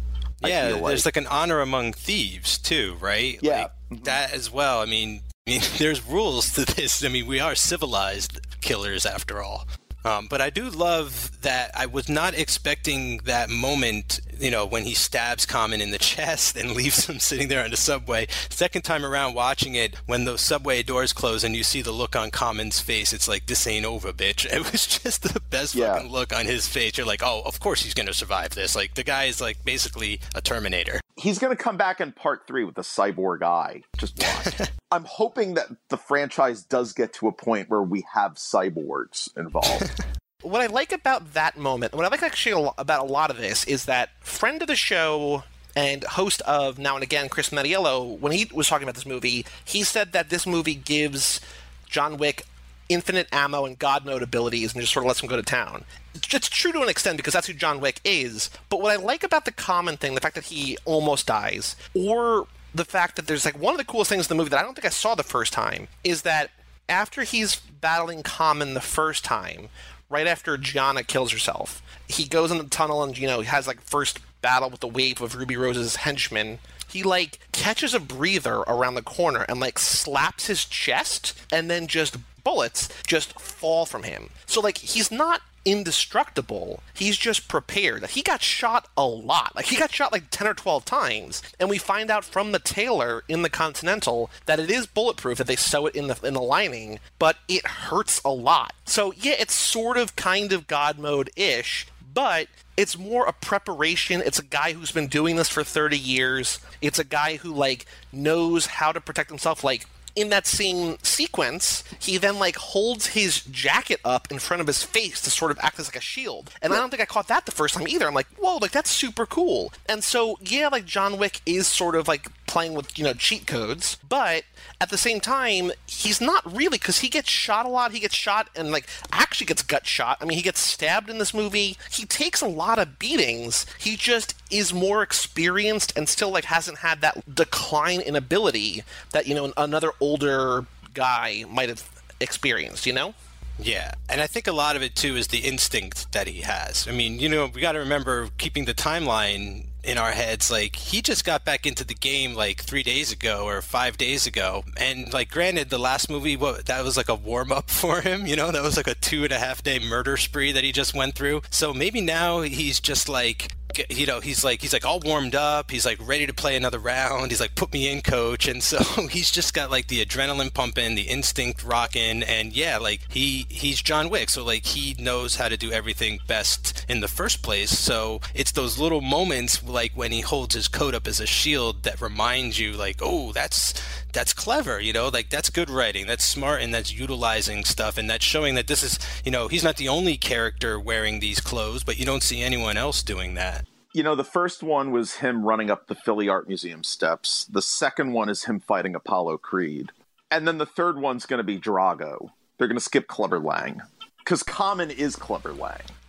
[0.40, 3.38] Yeah, feel there's like an honor among thieves too, right?
[3.42, 3.68] Yeah.
[3.90, 4.80] Like, that as well.
[4.80, 7.04] I mean, I mean, there's rules to this.
[7.04, 9.66] I mean, we are civilized killers after all.
[10.04, 14.84] Um, but I do love that I was not expecting that moment, you know, when
[14.84, 18.26] he stabs Common in the chest and leaves him sitting there on the subway.
[18.50, 22.16] Second time around watching it, when those subway doors close and you see the look
[22.16, 24.46] on Common's face, it's like, this ain't over, bitch.
[24.52, 25.94] It was just the best Yeah.
[25.94, 26.96] fucking look on his face.
[26.96, 28.76] You're like, oh, of course he's going to survive this.
[28.76, 31.00] Like, the guy is like basically a Terminator.
[31.16, 33.82] He's going to come back in part three with a cyborg eye.
[33.98, 34.68] Just watch.
[34.90, 39.91] I'm hoping that the franchise does get to a point where we have cyborgs involved.
[40.42, 43.64] what I like about that moment, what I like actually about a lot of this
[43.64, 48.32] is that friend of the show and host of Now and Again, Chris Mattiello, when
[48.32, 51.40] he was talking about this movie, he said that this movie gives
[51.88, 52.44] John Wick
[52.88, 55.84] infinite ammo and God mode abilities and just sort of lets him go to town.
[56.14, 58.50] It's true to an extent because that's who John Wick is.
[58.68, 62.46] But what I like about the common thing, the fact that he almost dies, or
[62.74, 64.62] the fact that there's like one of the coolest things in the movie that I
[64.62, 66.50] don't think I saw the first time, is that
[66.88, 69.68] after he's battling Common the first time,
[70.08, 73.66] right after Gianna kills herself, he goes in the tunnel and you know he has
[73.66, 76.58] like first battle with the wave of Ruby Rose's henchmen.
[76.88, 81.86] He like catches a breather around the corner and like slaps his chest, and then
[81.86, 84.30] just bullets just fall from him.
[84.46, 86.82] So like he's not indestructible.
[86.94, 88.06] He's just prepared.
[88.08, 89.54] He got shot a lot.
[89.54, 91.42] Like he got shot like 10 or 12 times.
[91.58, 95.46] And we find out from the tailor in the Continental that it is bulletproof that
[95.46, 98.74] they sew it in the in the lining, but it hurts a lot.
[98.84, 104.22] So yeah, it's sort of kind of god mode-ish, but it's more a preparation.
[104.24, 106.58] It's a guy who's been doing this for 30 years.
[106.80, 111.84] It's a guy who like knows how to protect himself like in that same sequence,
[111.98, 115.58] he then like holds his jacket up in front of his face to sort of
[115.62, 116.50] act as like a shield.
[116.60, 118.06] And I don't think I caught that the first time either.
[118.06, 119.72] I'm like, whoa, like that's super cool.
[119.88, 123.46] And so yeah, like John Wick is sort of like playing with you know cheat
[123.46, 124.44] codes, but
[124.80, 127.92] at the same time, he's not really because he gets shot a lot.
[127.92, 130.18] He gets shot and like actually gets gut shot.
[130.20, 131.76] I mean, he gets stabbed in this movie.
[131.90, 133.64] He takes a lot of beatings.
[133.78, 139.26] He just is more experienced and still like hasn't had that decline in ability that
[139.26, 141.88] you know another older guy might have
[142.20, 142.86] experienced.
[142.86, 143.14] You know.
[143.58, 146.88] Yeah, and I think a lot of it too is the instinct that he has.
[146.88, 150.76] I mean, you know, we got to remember keeping the timeline in our heads like
[150.76, 154.62] he just got back into the game like three days ago or five days ago
[154.76, 158.36] and like granted the last movie what that was like a warm-up for him you
[158.36, 160.94] know that was like a two and a half day murder spree that he just
[160.94, 163.50] went through so maybe now he's just like
[163.88, 165.70] you know he's like he's like all warmed up.
[165.70, 167.30] He's like ready to play another round.
[167.30, 168.48] He's like put me in coach.
[168.48, 168.78] And so
[169.10, 172.22] he's just got like the adrenaline pumping the instinct rocking.
[172.22, 174.30] And yeah like he he's john wick.
[174.30, 177.78] So like he knows how to do everything best in the first place.
[177.78, 181.82] So it's those little moments like when he holds his coat up as a shield
[181.84, 183.74] that reminds you like oh that's
[184.12, 188.08] that's clever you know like that's good writing that's smart and that's utilizing stuff and
[188.08, 191.84] that's showing that this is you know he's not the only character wearing these clothes
[191.84, 195.44] but you don't see anyone else doing that you know, the first one was him
[195.44, 197.44] running up the Philly Art Museum steps.
[197.44, 199.92] The second one is him fighting Apollo Creed.
[200.30, 202.30] And then the third one's going to be Drago.
[202.56, 203.82] They're going to skip Clubber Lang.
[204.18, 205.82] Because Common is Clubber Lang.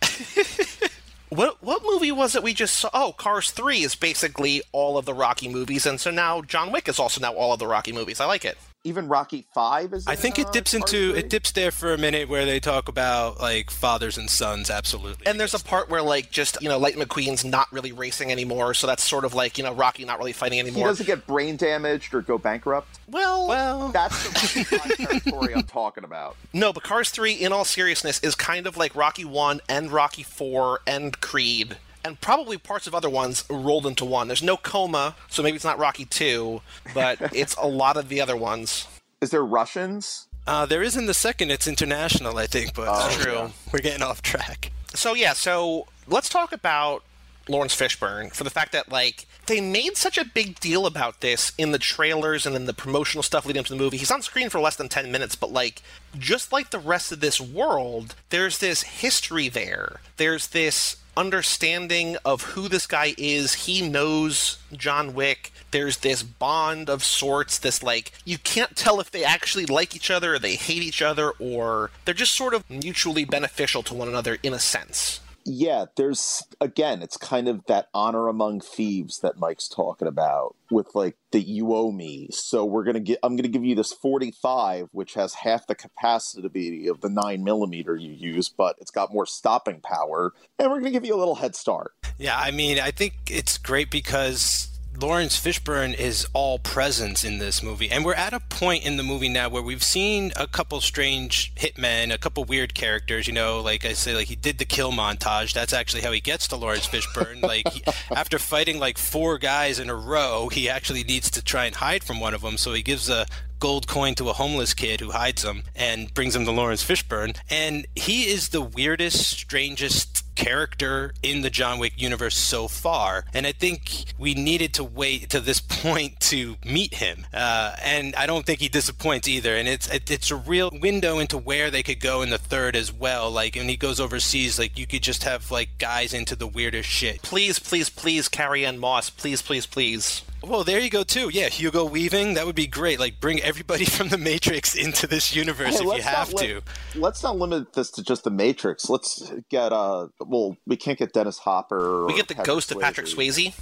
[1.34, 2.90] What what movie was it we just saw?
[2.94, 6.88] Oh, Cars 3 is basically all of the Rocky movies, and so now John Wick
[6.88, 8.20] is also now all of the Rocky movies.
[8.20, 8.56] I like it.
[8.84, 10.06] Even Rocky Five is.
[10.06, 12.60] I think it dips uh, into Cars it dips there for a minute where they
[12.60, 14.70] talk about like fathers and sons.
[14.70, 15.26] Absolutely.
[15.26, 18.74] And there's a part where like just you know Light McQueen's not really racing anymore,
[18.74, 20.74] so that's sort of like you know Rocky not really fighting anymore.
[20.74, 20.90] He anymore.
[20.90, 22.98] doesn't get brain damaged or go bankrupt.
[23.08, 26.36] well, well, That's the Rocky Five territory I'm talking about.
[26.52, 30.22] no, but Cars 3, in all seriousness, is kind of like Rocky 1 and Rocky
[30.22, 31.76] 4 and Creed.
[32.04, 34.28] And probably parts of other ones rolled into one.
[34.28, 36.60] There's no coma, so maybe it's not Rocky 2,
[36.92, 38.86] but it's a lot of the other ones.
[39.20, 40.26] Is there Russians?
[40.46, 41.50] uh, there is in the second.
[41.50, 43.32] It's international, I think, but Oh, True.
[43.32, 43.50] yeah.
[43.72, 44.70] we're getting off track.
[44.92, 47.02] So yeah, so let's talk about
[47.48, 51.52] Laurence Fishburne for the fact that like they made such a big deal about this
[51.56, 53.96] in the trailers and in the promotional stuff leading up to the movie.
[53.96, 55.80] He's on screen for less than 10 minutes, but like
[56.18, 60.00] just like the rest of this world, there's this history there.
[60.18, 63.66] There's this understanding of who this guy is.
[63.66, 65.52] He knows John Wick.
[65.70, 70.10] There's this bond of sorts, this like you can't tell if they actually like each
[70.10, 74.08] other or they hate each other or they're just sort of mutually beneficial to one
[74.08, 75.20] another in a sense.
[75.46, 80.94] Yeah, there's again, it's kind of that honor among thieves that Mike's talking about with
[80.94, 82.28] like the you owe me.
[82.30, 86.88] So we're gonna get I'm gonna give you this 45, which has half the capacity
[86.88, 90.90] of the nine millimeter you use, but it's got more stopping power, and we're gonna
[90.90, 91.92] give you a little head start.
[92.18, 97.62] Yeah, I mean, I think it's great because Laurence Fishburne is all presence in this
[97.62, 97.90] movie.
[97.90, 101.52] And we're at a point in the movie now where we've seen a couple strange
[101.56, 104.92] hitmen, a couple weird characters, you know, like I say, like he did the kill
[104.92, 105.52] montage.
[105.52, 107.42] That's actually how he gets to Laurence Fishburne.
[107.46, 107.82] like he,
[108.14, 112.04] after fighting like four guys in a row, he actually needs to try and hide
[112.04, 112.56] from one of them.
[112.56, 113.26] So he gives a
[113.58, 117.36] gold coin to a homeless kid who hides him and brings him to Lawrence Fishburne.
[117.50, 123.24] And he is the weirdest, strangest character in the John Wick universe so far.
[123.32, 127.26] And I think we needed to wait to this point to meet him.
[127.32, 129.56] Uh, and I don't think he disappoints either.
[129.56, 132.76] And it's it, it's a real window into where they could go in the third
[132.76, 133.30] as well.
[133.30, 136.88] Like when he goes overseas, like you could just have like guys into the weirdest
[136.88, 137.22] shit.
[137.22, 139.10] Please, please, please, Carrie-Anne Moss.
[139.10, 140.22] Please, please, please.
[140.46, 141.30] Well, there you go too.
[141.32, 142.34] Yeah, Hugo Weaving.
[142.34, 142.98] That would be great.
[143.00, 146.32] Like bring everybody from the Matrix into this universe Hey, if you let's not have
[146.32, 146.62] li- to.
[146.94, 148.88] Let's not limit this to just the Matrix.
[148.88, 152.06] Let's get uh well, we can't get Dennis Hopper.
[152.06, 153.54] We get the Patrick ghost of Patrick Swayze.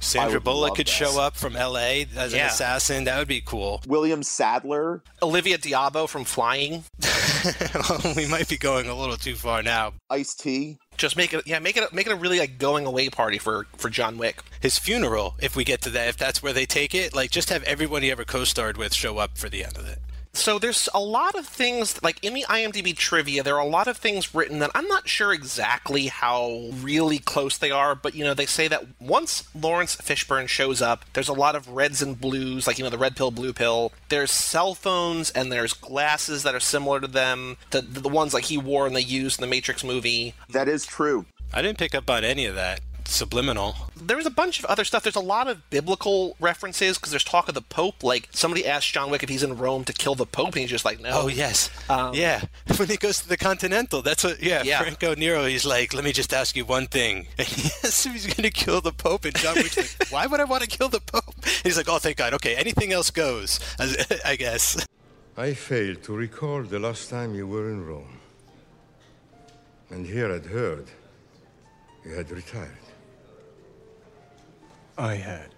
[0.00, 0.92] Sandra would Bullock could that.
[0.92, 2.06] show up from L.A.
[2.16, 3.04] as an assassin.
[3.04, 3.82] That would be cool.
[3.88, 5.02] William Sadler.
[5.22, 6.84] Olivia d'Abo from Flying.
[8.16, 9.94] we might be going a little too far now.
[10.08, 10.78] Ice T.
[10.98, 13.66] Just make it, yeah, make it, make it a really like going away party for
[13.76, 14.42] for John Wick.
[14.60, 17.50] His funeral, if we get to that, if that's where they take it, like just
[17.50, 20.00] have everyone he ever co-starred with show up for the end of it.
[20.38, 23.42] So there's a lot of things like in the IMDb trivia.
[23.42, 27.58] There are a lot of things written that I'm not sure exactly how really close
[27.58, 31.32] they are, but you know they say that once Laurence Fishburne shows up, there's a
[31.32, 33.92] lot of reds and blues, like you know the red pill, blue pill.
[34.10, 38.44] There's cell phones and there's glasses that are similar to them, to the ones like
[38.44, 40.34] he wore and they used in the Matrix movie.
[40.48, 41.26] That is true.
[41.52, 42.80] I didn't pick up on any of that.
[43.08, 43.74] Subliminal.
[43.96, 45.02] There's a bunch of other stuff.
[45.02, 48.04] There's a lot of biblical references because there's talk of the Pope.
[48.04, 50.70] Like somebody asked John Wick if he's in Rome to kill the Pope, and he's
[50.70, 51.10] just like, no.
[51.12, 52.42] Oh yes, um, yeah.
[52.76, 54.42] When he goes to the Continental, that's what.
[54.42, 54.82] Yeah, Yeah.
[54.82, 55.46] Franco Nero.
[55.46, 57.26] He's like, let me just ask you one thing.
[57.38, 60.26] And he asks if he's going to kill the Pope, and John Wick's like, why
[60.26, 61.34] would I want to kill the Pope?
[61.64, 62.34] He's like, oh, thank God.
[62.34, 63.58] Okay, anything else goes.
[64.24, 64.86] I guess.
[65.36, 68.18] I fail to recall the last time you were in Rome.
[69.90, 70.86] And here I'd heard
[72.04, 72.76] you had retired.
[74.98, 75.54] I had.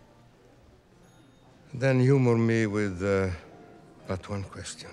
[1.73, 3.31] Then humor me with uh,
[4.07, 4.91] but one question.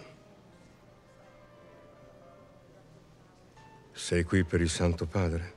[3.93, 5.51] Sei qui per il Santo Padre?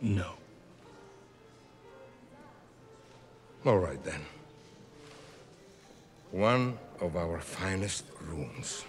[0.00, 0.34] No.
[3.64, 4.20] All right then.
[6.30, 8.84] One of our finest rooms.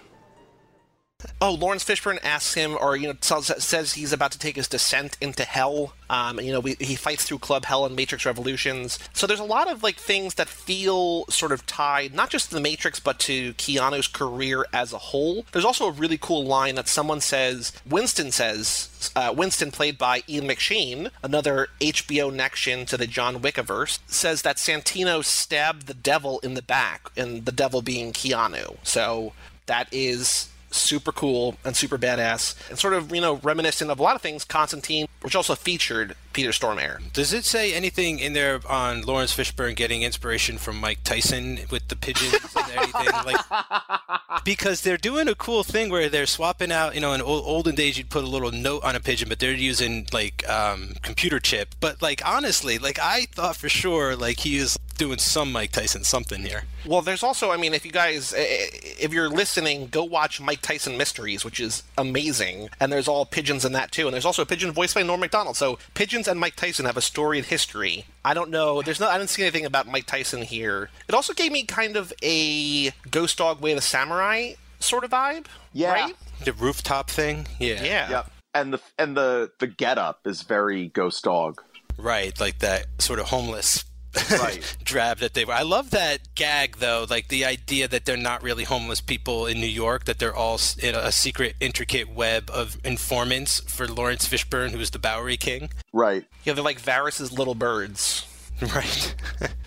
[1.41, 4.67] Oh, Laurence Fishburne asks him, or you know, tells, says he's about to take his
[4.67, 5.93] descent into hell.
[6.09, 8.99] Um, you know, we, he fights through Club Hel and Matrix Revolutions.
[9.13, 12.55] So there's a lot of like things that feel sort of tied, not just to
[12.55, 15.45] the Matrix, but to Keanu's career as a whole.
[15.51, 17.74] There's also a really cool line that someone says.
[17.86, 23.99] Winston says, uh, Winston, played by Ian McShane, another HBO next-gen to the John Wickiverse,
[24.07, 28.78] says that Santino stabbed the devil in the back, and the devil being Keanu.
[28.84, 29.34] So
[29.67, 34.03] that is super cool and super badass and sort of you know reminiscent of a
[34.03, 38.61] lot of things constantine which also featured peter stormare Does it say anything in there
[38.69, 44.43] on Laurence Fishburne getting inspiration from Mike Tyson with the pigeons and anything like?
[44.45, 46.95] Because they're doing a cool thing where they're swapping out.
[46.95, 49.39] You know, in old, olden days, you'd put a little note on a pigeon, but
[49.39, 51.75] they're using like um, computer chip.
[51.81, 56.03] But like honestly, like I thought for sure, like he is doing some Mike Tyson
[56.03, 56.63] something here.
[56.85, 58.67] well there's also i mean if you guys eh,
[58.99, 63.63] if you're listening go watch mike tyson mysteries which is amazing and there's all pigeons
[63.65, 66.39] in that too and there's also a pigeon voiced by norm macdonald so pigeons and
[66.39, 69.65] mike tyson have a storied history i don't know there's no i didn't see anything
[69.65, 73.77] about mike tyson here it also gave me kind of a ghost dog way of
[73.77, 75.91] the samurai sort of vibe Yeah.
[75.91, 76.15] right
[76.45, 78.32] The rooftop thing, yeah, yeah Yep.
[78.53, 81.61] And the and the the getup is very Ghost Dog.
[81.97, 83.84] right, like that sort of homeless.
[84.32, 84.78] Right.
[84.84, 85.53] drab that they were.
[85.53, 89.60] I love that gag though, like the idea that they're not really homeless people in
[89.60, 94.72] New York, that they're all in a secret, intricate web of informants for Laurence Fishburne,
[94.72, 95.70] who is the Bowery King.
[95.93, 96.26] Right.
[96.43, 98.26] yeah they're like varys's little birds
[98.62, 99.16] Right.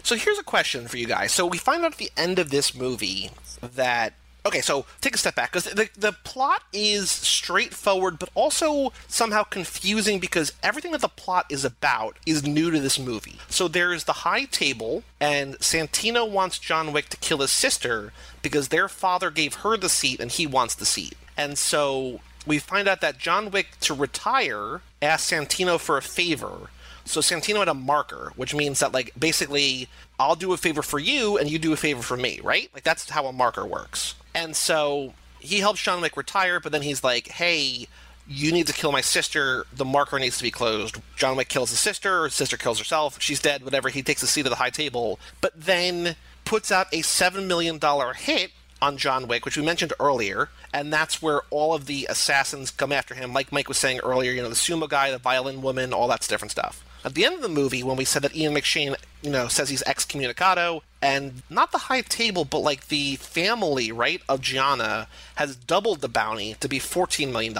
[0.02, 1.32] So here's a question for you guys.
[1.32, 3.30] So we find out at the end of this movie
[3.62, 4.12] that
[4.46, 9.42] okay, so take a step back because the the plot is straightforward, but also somehow
[9.42, 13.38] confusing because everything that the plot is about is new to this movie.
[13.48, 18.12] So there's the high table, and Santino wants John Wick to kill his sister
[18.42, 22.20] because their father gave her the seat and he wants the seat, and so.
[22.44, 26.70] We find out that John Wick, to retire, asked Santino for a favor,
[27.04, 29.88] so Santino had a marker, which means that like basically
[30.18, 32.70] I'll do a favor for you and you do a favor for me, right?
[32.74, 34.14] Like that's how a marker works.
[34.34, 37.88] And so he helps John Wick retire, but then he's like, "Hey,
[38.26, 39.66] you need to kill my sister.
[39.72, 43.20] The marker needs to be closed." John Wick kills his sister, his sister kills herself,
[43.20, 43.88] she's dead, whatever.
[43.88, 47.78] He takes a seat at the high table, but then puts out a 7 million
[47.78, 52.06] dollar hit on John Wick, which we mentioned earlier, and that's where all of the
[52.10, 53.32] assassins come after him.
[53.32, 56.26] Like Mike was saying earlier, you know, the sumo guy, the violin woman, all that's
[56.26, 56.84] different stuff.
[57.04, 59.68] At the end of the movie, when we said that Ian McShane, you know, says
[59.68, 65.56] he's excommunicado, and not the high table, but like the family, right, of Gianna has
[65.56, 67.56] doubled the bounty to be $14 million.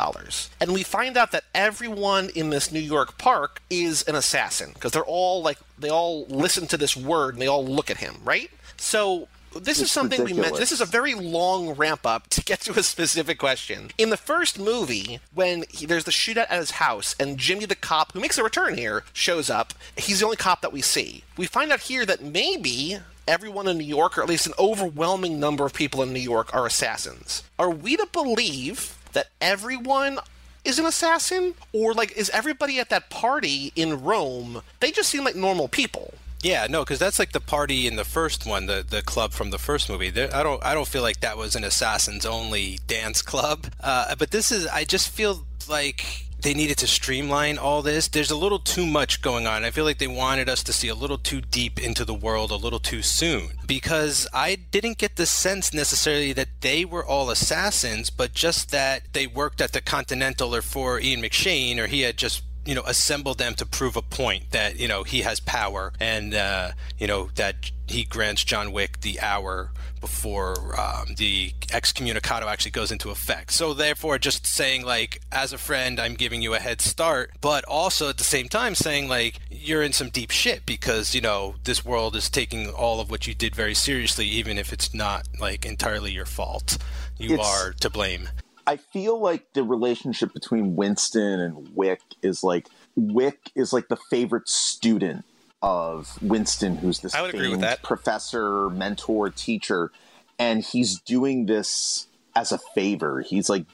[0.61, 4.93] And we find out that everyone in this New York park is an assassin, because
[4.93, 8.17] they're all like, they all listen to this word and they all look at him,
[8.25, 8.51] right?
[8.77, 9.27] So
[9.61, 10.59] this is It's something we mentioned.
[10.59, 13.91] This is a very long ramp up to get to a specific question.
[13.99, 17.75] In the first movie, when he, there's the shootout at his house and Jimmy the
[17.75, 21.25] cop, who makes a return here, shows up, he's the only cop that we see.
[21.37, 22.99] We find out here that maybe
[23.29, 26.55] everyone in New York, or at least an overwhelming number of people in New York,
[26.55, 27.43] are assassins.
[27.59, 30.19] Are we to believe that everyone
[30.65, 31.55] is an assassin?
[31.73, 36.15] Or, like, is everybody at that party in Rome, they just seem like normal people?
[36.43, 39.51] Yeah, no, because that's like the party in the first one, the the club from
[39.51, 40.11] the first movie.
[40.11, 43.67] There, I don't I don't feel like that was an assassins only dance club.
[43.83, 48.09] Uh, but this is I just feel like they needed to streamline all this.
[48.09, 49.65] There's a little too much going on.
[49.65, 52.51] I feel like they wanted us to see a little too deep into the world
[52.51, 57.31] a little too soon because I didn't get the sense necessarily that they were all
[57.31, 62.03] assassins, but just that they worked at the Continental or for Ian McShane or he
[62.03, 65.41] had just you know assemble them to prove a point that you know he has
[65.41, 71.53] power and uh, you know that he grants John Wick the hour before um, the
[71.69, 73.53] excommunicado actually goes into effect.
[73.53, 77.65] So therefore, just saying like, as a friend, I'm giving you a head start, but
[77.67, 81.55] also at the same time saying like, you're in some deep shit because you know
[81.65, 85.29] this world is taking all of what you did very seriously, even if it's not
[85.39, 86.79] like entirely your fault.
[87.19, 88.29] You It's- are to blame.
[88.67, 93.97] I feel like the relationship between Winston and Wick is like Wick is like the
[93.97, 95.25] favorite student
[95.63, 97.83] of Winston, who's this I would agree with that.
[97.83, 99.93] professor, mentor, teacher,
[100.39, 103.21] and he's doing this as a favor.
[103.21, 103.67] He's like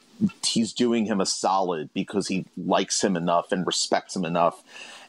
[0.45, 4.63] he's doing him a solid because he likes him enough and respects him enough.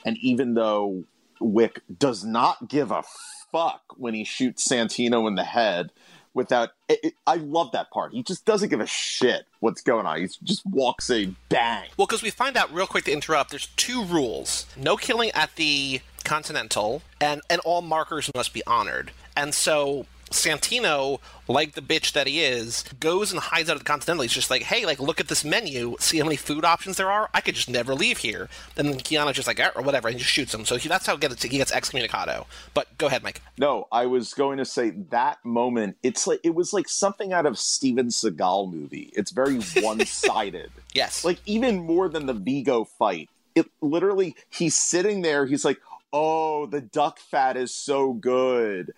[0.05, 1.03] And even though
[1.39, 3.03] Wick does not give a
[3.51, 5.91] fuck when he shoots Santino in the head
[6.33, 8.13] without it, it- I love that part.
[8.13, 10.19] He just doesn't give a shit what's going on.
[10.19, 11.89] He just walks a bang.
[11.97, 15.55] Well, because we find out real quick to interrupt, there's two rules: no killing at
[15.55, 19.11] the Continental, and and all markers must be honored.
[19.35, 23.85] And so Santino, like the bitch that he is, goes and hides out at the
[23.85, 24.21] Continental.
[24.21, 27.11] He's just like, hey, like look at this menu, see how many food options there
[27.11, 27.29] are.
[27.33, 28.49] I could just never leave here.
[28.77, 30.65] And then Keanu's just like, "Eh," or whatever, and he just shoots him.
[30.65, 32.45] So he, that's how he gets he gets excommunicado.
[32.73, 33.41] But go ahead, Mike.
[33.57, 35.97] No, I was going to say that moment.
[36.03, 39.11] It's like it was like something out of Steven Seagal movie.
[39.15, 40.71] It's very one sided.
[40.93, 41.23] Yes.
[41.23, 43.29] like even more than the Viggo fight.
[43.55, 45.79] It literally he's sitting there, he's like,
[46.11, 48.93] Oh, the duck fat is so good.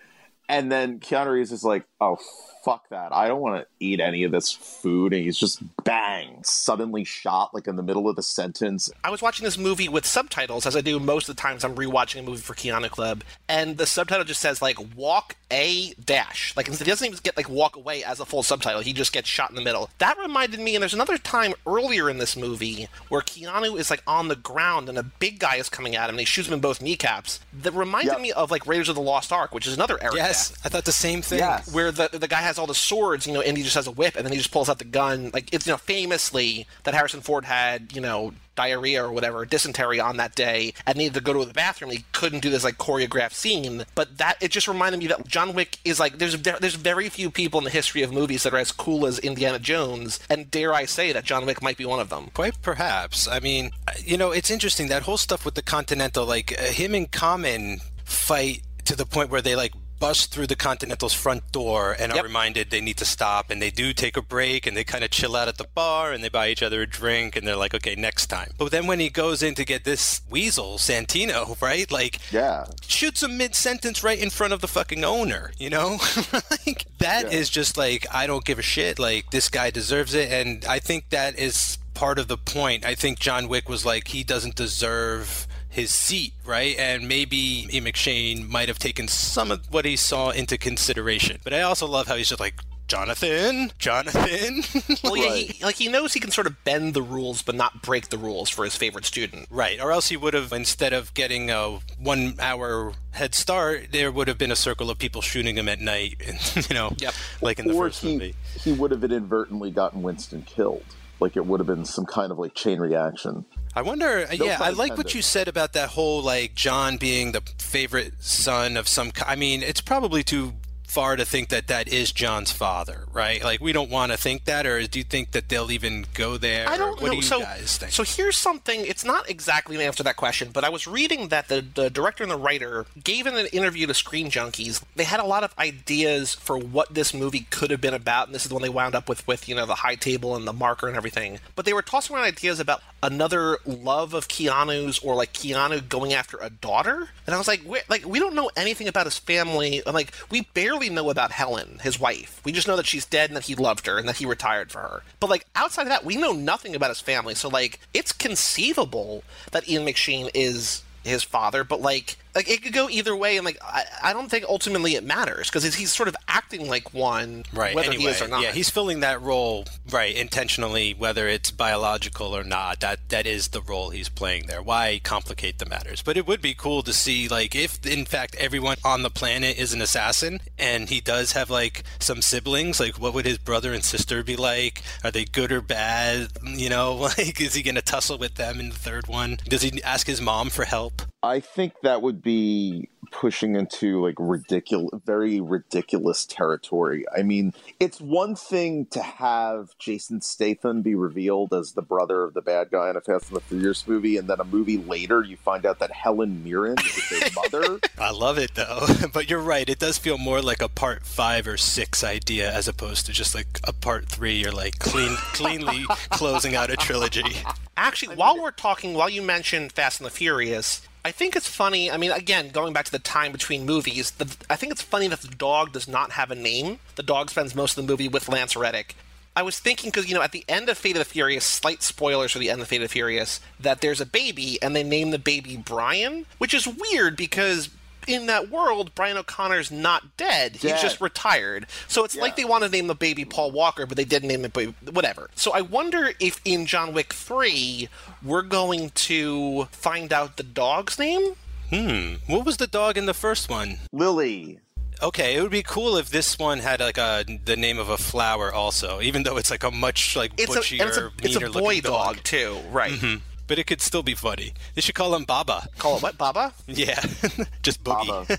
[0.52, 2.18] And then Keanu Reeves is like, Oh
[2.64, 3.12] fuck that.
[3.12, 5.12] I don't want to eat any of this food.
[5.12, 8.90] And he's just bang, suddenly shot like in the middle of the sentence.
[9.02, 11.74] I was watching this movie with subtitles, as I do most of the times I'm
[11.74, 16.54] rewatching a movie for Keanu Club, and the subtitle just says like "walk a dash."
[16.56, 18.80] Like he doesn't even get like "walk away" as a full subtitle.
[18.82, 19.88] He just gets shot in the middle.
[19.98, 24.02] That reminded me, and there's another time earlier in this movie where Keanu is like
[24.06, 26.54] on the ground and a big guy is coming at him and he shoots him
[26.54, 27.40] in both kneecaps.
[27.52, 28.20] That reminded Yep.
[28.20, 30.84] me of like Raiders of the Lost Ark, which is another Eric Yes, I thought
[30.84, 31.38] the same thing.
[31.38, 31.72] Yes.
[31.72, 33.92] where the the guy has all the swords, you know, and he just has a
[33.92, 35.30] whip, and then he just pulls out the gun.
[35.32, 39.98] Like it's you know famously that Harrison Ford had you know diarrhea or whatever dysentery
[39.98, 41.90] on that day and needed to go to the bathroom.
[41.90, 45.54] He couldn't do this like choreographed scene, but that it just reminded me that John
[45.54, 48.58] Wick is like there's there's very few people in the history of movies that are
[48.58, 52.00] as cool as Indiana Jones, and dare I say that John Wick might be one
[52.00, 52.30] of them.
[52.34, 53.26] Quite perhaps.
[53.26, 56.94] I mean, you know, it's interesting that whole stuff with the Continental, like uh, him
[56.94, 59.72] and Common fight to the point where they like
[60.02, 62.24] bust through the Continental's front door and are Yep.
[62.24, 65.10] reminded they need to stop and they do take a break and they kind of
[65.12, 67.72] chill out at the bar and they buy each other a drink and they're like,
[67.72, 68.50] okay, next time.
[68.58, 71.88] But then when he goes in to get this weasel, Santino, right?
[71.92, 72.64] Like, Yeah.
[72.84, 75.98] shoots him mid sentence right in front of the fucking owner, you know?
[76.66, 78.98] like that is just like I don't give a shit.
[78.98, 82.84] Like this guy deserves it and I think that is part of the point.
[82.84, 86.76] I think John Wick was like he doesn't deserve his seat, right?
[86.78, 87.80] And maybe E.
[87.80, 91.38] McShane might have taken some of what he saw into consideration.
[91.42, 92.54] But I also love how he's just like
[92.88, 94.62] Jonathan, Jonathan.
[95.02, 97.82] Well, yeah, he, like he knows he can sort of bend the rules but not
[97.82, 99.46] break the rules for his favorite student.
[99.50, 104.12] Right, or else he would have, instead of getting a one hour head start, there
[104.12, 107.14] would have been a circle of people shooting him at night, and, you know, Yep.
[107.40, 108.34] like in the or first he, movie.
[108.60, 110.84] he would have inadvertently gotten Winston killed.
[111.18, 113.44] Like it would have been some kind of like chain reaction.
[113.74, 116.98] I wonder, uh, No yeah, I like what you said about that whole, like, John
[116.98, 119.12] being the favorite son of some.
[119.26, 120.54] I mean, it's probably too
[120.92, 123.42] far to think that that is John's father, right?
[123.42, 126.36] Like, we don't want to think that, or do you think that they'll even go
[126.36, 126.68] there?
[126.68, 127.10] I don't what know.
[127.12, 127.92] do you so, guys think?
[127.92, 128.84] so here's something.
[128.84, 131.88] It's not exactly an answer to that question, but I was reading that the, the
[131.88, 134.82] director and the writer gave in an interview to Screen Junkies.
[134.94, 138.34] They had a lot of ideas for what this movie could have been about, and
[138.34, 140.46] this is the one they wound up with, with you know the high table and
[140.46, 141.40] the marker and everything.
[141.56, 146.12] But they were tossing around ideas about another love of Keanu's, or like Keanu going
[146.12, 147.08] after a daughter.
[147.26, 149.82] And I was like, like we don't know anything about his family.
[149.84, 152.40] and, Like we barely know about Helen, his wife.
[152.44, 154.70] We just know that she's dead and that he loved her and that he retired
[154.70, 155.02] for her.
[155.20, 157.34] But like outside of that, we know nothing about his family.
[157.34, 162.72] So like it's conceivable that Ian McShane is his father, but like like it could
[162.72, 166.08] go either way, and like I, I don't think ultimately it matters because he's sort
[166.08, 167.74] of acting like one, Right.
[167.74, 168.42] Whether anyway, he is or not.
[168.42, 172.80] yeah, he's filling that role right intentionally, whether it's biological or not.
[172.80, 174.62] That that is the role he's playing there.
[174.62, 176.02] Why complicate the matters?
[176.02, 179.58] But it would be cool to see, like, if in fact everyone on the planet
[179.58, 182.80] is an assassin, and he does have like some siblings.
[182.80, 184.82] Like, what would his brother and sister be like?
[185.04, 186.28] Are they good or bad?
[186.42, 189.38] You know, like, is he going to tussle with them in the third one?
[189.44, 191.02] Does he ask his mom for help?
[191.22, 197.04] I think that would be pushing into like ridiculous, very ridiculous territory.
[197.16, 202.34] I mean, it's one thing to have Jason Statham be revealed as the brother of
[202.34, 205.22] the bad guy in a Fast and the Furious movie, and then a movie later
[205.22, 207.78] you find out that Helen Mirren is his mother.
[207.98, 209.68] I love it though, but you're right.
[209.68, 213.34] It does feel more like a part five or six idea as opposed to just
[213.34, 214.36] like a part three.
[214.36, 217.36] You're like clean, cleanly closing out a trilogy.
[217.76, 221.90] Actually, while we're talking, while you mentioned Fast and the Furious, I think it's funny.
[221.90, 225.08] I mean, again, going back to the time between movies, the, I think it's funny
[225.08, 226.78] that the dog does not have a name.
[226.94, 228.94] The dog spends most of the movie with Lance Reddick.
[229.34, 231.82] I was thinking because you know at the end of Fate of the Furious, slight
[231.82, 234.84] spoilers for the end of Fate of the Furious, that there's a baby and they
[234.84, 237.70] name the baby Brian, which is weird because
[238.08, 240.56] in that world, Brian O'Connor's not dead.
[240.56, 241.66] He's just retired.
[241.88, 244.44] So it's like they want to name the baby Paul Walker, but they didn't name
[244.44, 245.30] it baby, whatever.
[245.34, 247.88] So I wonder if in John Wick 3,
[248.22, 251.34] we're going to find out the dog's name?
[251.70, 252.14] Hmm.
[252.26, 253.78] What was the dog in the first one?
[253.92, 254.58] Lily.
[255.02, 257.96] Okay, it would be cool if this one had like a the name of a
[257.98, 261.10] flower also, even though it's like a much like It's a, butchier, and it's a,
[261.22, 262.92] it's a boy looking dog, too, right?
[262.92, 263.22] Mhm.
[263.46, 264.52] But it could still be funny.
[264.74, 265.68] They should call him Baba.
[265.78, 266.54] Call it what, Baba?
[266.66, 267.00] Yeah,
[267.62, 268.06] just Boogie.
[268.08, 268.38] Baba.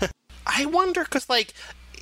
[0.46, 1.54] I wonder because like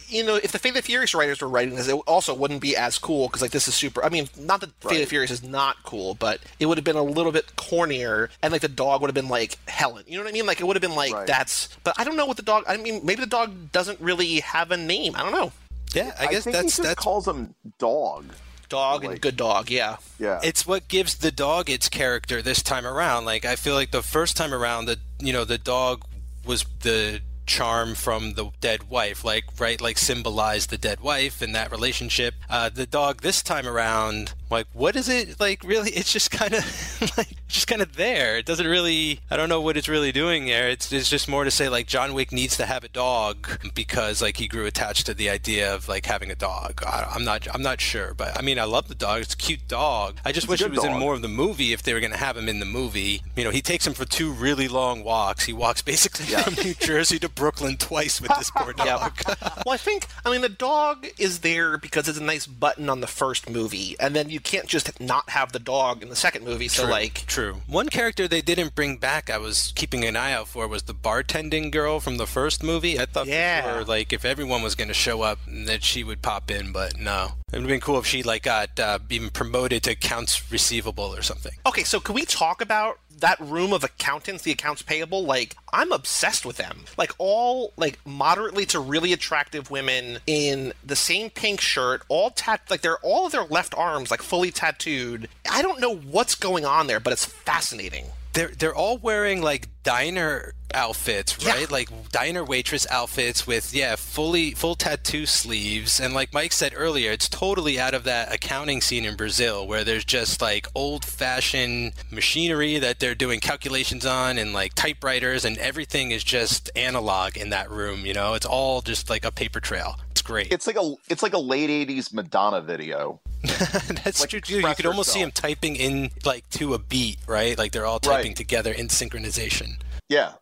[0.09, 2.61] you know if the Fate of the Furious writers were writing this, it also wouldn't
[2.61, 4.05] be as cool because like this is super.
[4.05, 6.85] I mean, not that Fate of the Furious is not cool, but it would have
[6.85, 10.05] been a little bit cornier, and like the dog would have been like Helen.
[10.07, 10.45] You know what I mean?
[10.47, 11.27] Like it would have been like Right.
[11.27, 11.69] that's.
[11.85, 12.65] But I don't know what the dog.
[12.69, 15.15] I mean, maybe the dog doesn't really have a name.
[15.17, 15.53] I don't know.
[15.95, 18.27] yeah, I guess think that's he just that's calls him dog.
[18.73, 19.70] Dog and good dog.
[19.70, 19.97] Yeah.
[20.18, 20.41] Yeah.
[20.43, 23.27] it's what gives the dog its character this time around.
[23.27, 26.05] Like I feel like the first time around, the you know the dog
[26.47, 27.20] was the
[27.53, 32.35] charm from the dead wife, like right, like symbolized the dead wife and that relationship.
[32.49, 35.63] Uh, the dog this time around, like what is it like?
[35.63, 36.65] Really, it's just kind of
[37.19, 38.39] like just kind of there.
[38.39, 39.21] It doesn't really.
[39.31, 40.71] I don't know what it's really doing there.
[40.71, 44.23] It's it's just more to say like John Wick needs to have a dog because
[44.23, 46.83] like he grew attached to the idea of like having a dog.
[46.87, 49.21] I, I'm not I'm not sure, but I mean I love the dog.
[49.21, 50.17] It's a cute dog.
[50.25, 52.13] I just It's wish he was in more of the movie if they were going
[52.13, 53.23] to have him in the movie.
[53.37, 55.45] You know, he takes him for two really long walks.
[55.45, 59.18] He walks basically from New Jersey to Brooklyn twice with this poor dog.
[59.66, 63.01] well, I think I mean the dog is there because it's a nice button on
[63.01, 66.45] the first movie, and then you can't just not have the dog in the second
[66.45, 66.68] movie.
[66.68, 67.62] So like, True.
[67.66, 70.95] One character they didn't bring back, I was keeping an eye out for, was the
[70.95, 72.99] bartending girl from the first movie.
[73.01, 73.62] I thought, Yeah.
[73.62, 76.70] for sure, like if everyone was going to show up, that she would pop in,
[76.70, 77.32] but no.
[77.53, 81.14] It would have been cool if she like got uh, even promoted to accounts receivable
[81.14, 81.53] or something.
[81.66, 85.25] Okay, so can we talk about that room of accountants, the accounts payable?
[85.25, 86.85] Like, I'm obsessed with them.
[86.97, 92.61] Like, all, like, moderately to really attractive women in the same pink shirt, all tat,
[92.70, 95.29] like, they're all of their left arms, like, fully tattooed.
[95.51, 98.07] I don't know what's going on there, but it's fascinating.
[98.35, 101.53] They're they're all wearing like diner outfits, Yeah.
[101.53, 101.70] right?
[101.70, 106.01] Like diner waitress outfits with yeah, fully full tattoo sleeves.
[106.01, 109.85] And like Mike said earlier, it's totally out of that accounting scene in Brazil where
[109.85, 116.11] there's just like old-fashioned machinery that they're doing calculations on and like typewriters and everything
[116.11, 118.35] is just analog in that room, you know?
[118.35, 119.97] It's all just like a paper trail.
[120.11, 120.53] It's great.
[120.53, 123.20] it's like a it's like a late '80s Madonna video.
[123.43, 124.61] That's like true too.
[124.61, 127.57] You could almost see them typing in like to a beat, right?
[127.59, 128.37] Like they're all typing Right.
[128.37, 129.81] together in synchronization.
[130.09, 130.33] Yeah.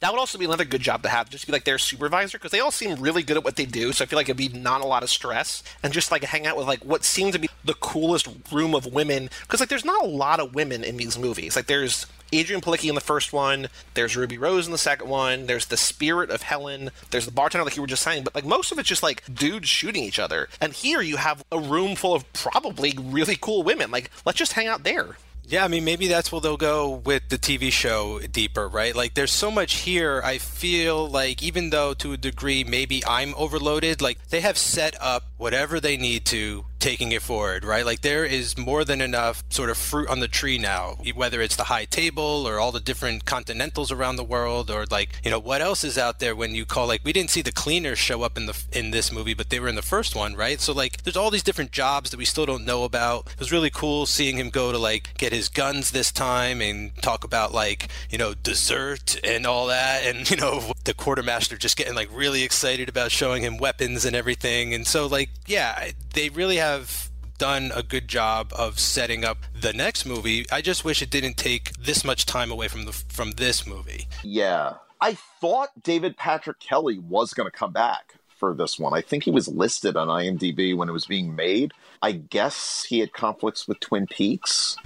[0.00, 2.52] That would also be another good job to have, just be like their supervisor, because
[2.52, 3.92] they all seem really good at what they do.
[3.92, 6.46] So I feel like it'd be not a lot of stress, and just like hang
[6.46, 9.30] out with like what seems to be the coolest room of women.
[9.42, 11.56] Because like there's not a lot of women in these movies.
[11.56, 15.46] Like there's Adrianne Palicki in the first one, there's Ruby Rose in the second one,
[15.46, 18.44] there's the spirit of Helen, there's the bartender like you were just saying, but like
[18.44, 20.48] most of it's just like dudes shooting each other.
[20.60, 23.90] And here you have a room full of probably really cool women.
[23.90, 25.16] Like let's just hang out there.
[25.48, 28.96] Yeah, I mean, maybe that's where they'll go with the TV show deeper, right?
[28.96, 30.20] Like, there's so much here.
[30.24, 35.00] I feel like, even though to a degree, maybe I'm overloaded, like, they have set
[35.00, 37.84] up whatever they need to taking it forward, right?
[37.84, 41.56] Like there is more than enough sort of fruit on the tree now, whether it's
[41.56, 45.38] the high table or all the different continentals around the world or like, you know,
[45.40, 48.22] what else is out there when you call like we didn't see the cleaners show
[48.22, 50.60] up in the in this movie, but they were in the first one, right?
[50.60, 53.26] So like there's all these different jobs that we still don't know about.
[53.32, 56.94] It was really cool seeing him go to like get his guns this time and
[57.02, 61.76] talk about like, you know, dessert and all that and you know, the quartermaster just
[61.76, 64.72] getting like really excited about showing him weapons and everything.
[64.72, 69.72] And so like, yeah, they really have done a good job of setting up the
[69.72, 70.46] next movie.
[70.50, 74.08] I just wish it didn't take this much time away from the from this movie.
[74.22, 74.74] Yeah.
[75.00, 78.94] I thought David Patrick Kelly was going to come back for this one.
[78.94, 81.72] I think he was listed on IMDb when it was being made.
[82.02, 84.76] I guess he had conflicts with Twin Peaks.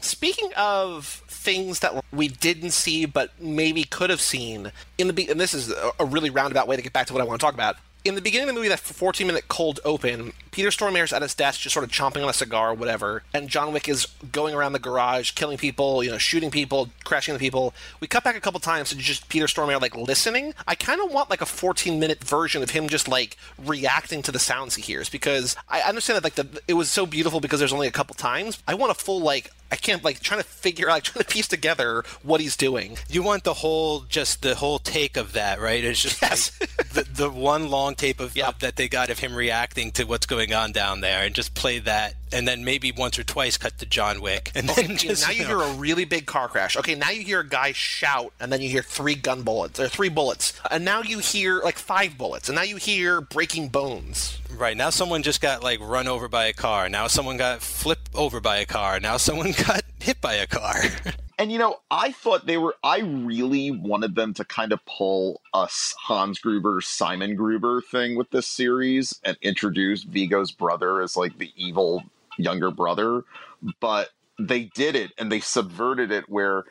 [0.00, 5.28] Speaking of things that we didn't see but maybe could have seen in the be-
[5.28, 7.44] and this is a really roundabout way to get back to what I want to
[7.44, 7.76] talk about
[8.08, 11.34] in the beginning of the movie, that 14 minute cold open, Peter Stormare's at his
[11.34, 14.54] desk, just sort of chomping on a cigar or whatever, and John Wick is going
[14.54, 17.74] around the garage, killing people, you know, shooting people, crashing into people.
[18.00, 20.54] We cut back a couple times to just Peter Stormare like listening.
[20.66, 24.32] I kind of want like a 14 minute version of him just like reacting to
[24.32, 27.58] the sounds he hears because I understand that like the it was so beautiful because
[27.58, 28.62] there's only a couple times.
[28.66, 31.30] I want a full like I can't like trying to figure out, like, trying to
[31.30, 32.96] piece together what he's doing.
[33.08, 35.82] You want the whole, just the whole take of that, right?
[35.84, 36.58] It's just yes.
[36.60, 38.48] like the, the one long tape of, Yep.
[38.48, 41.54] of that they got of him reacting to what's going on down there, and just
[41.54, 45.26] play that, and then maybe once or twice cut to John Wick, and then just
[45.26, 46.76] now you know, hear a really big car crash.
[46.76, 49.88] Okay, now you hear a guy shout, and then you hear three gun bullets or
[49.88, 54.38] three bullets, and now you hear like five bullets, and now you hear breaking bones.
[54.58, 56.88] Right now someone just got like run over by a car.
[56.88, 58.98] Now someone got flipped over by a car.
[58.98, 60.74] Now someone got hit by a car.
[61.40, 62.74] And you know, I thought they were.
[62.82, 68.28] I really wanted them to kind of pull us Hans Gruber, Simon Gruber thing with
[68.30, 72.02] this series and introduce Viggo's brother as like the evil
[72.38, 73.22] younger brother.
[73.78, 76.64] But they did it and they subverted it where,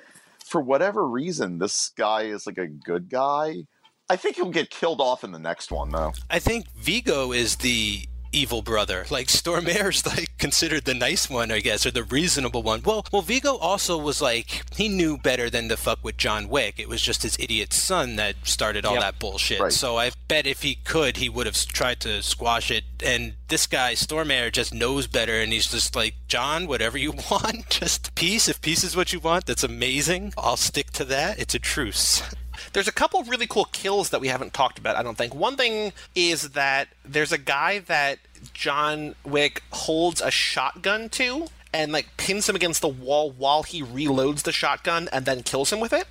[0.43, 3.63] for whatever reason, this guy is like a good guy.
[4.09, 6.13] I think he'll get killed off in the next one, though.
[6.29, 9.05] I think Viggo is the evil brother.
[9.09, 12.81] Like Stormare's like considered the nice one, I guess, or the reasonable one.
[12.83, 16.75] Well, well, Viggo also was like he knew better than to fuck with John Wick.
[16.77, 19.01] It was just his idiot son that started all Yep.
[19.01, 19.59] that bullshit.
[19.59, 19.71] Right.
[19.71, 22.83] So I bet if he could, he would have tried to squash it.
[23.03, 27.69] And this guy Stormare just knows better, and he's just like John, whatever you want,
[27.69, 28.47] just peace.
[28.47, 30.33] If peace is what you want, that's amazing.
[30.37, 31.39] I'll stick to that.
[31.39, 32.21] It's a truce.
[32.73, 35.33] There's a couple of really cool kills that we haven't talked about, I don't think.
[35.35, 38.19] One thing is that there's a guy that
[38.53, 43.81] John Wick holds a shotgun to and like pins him against the wall while he
[43.83, 46.07] reloads the shotgun and then kills him with it,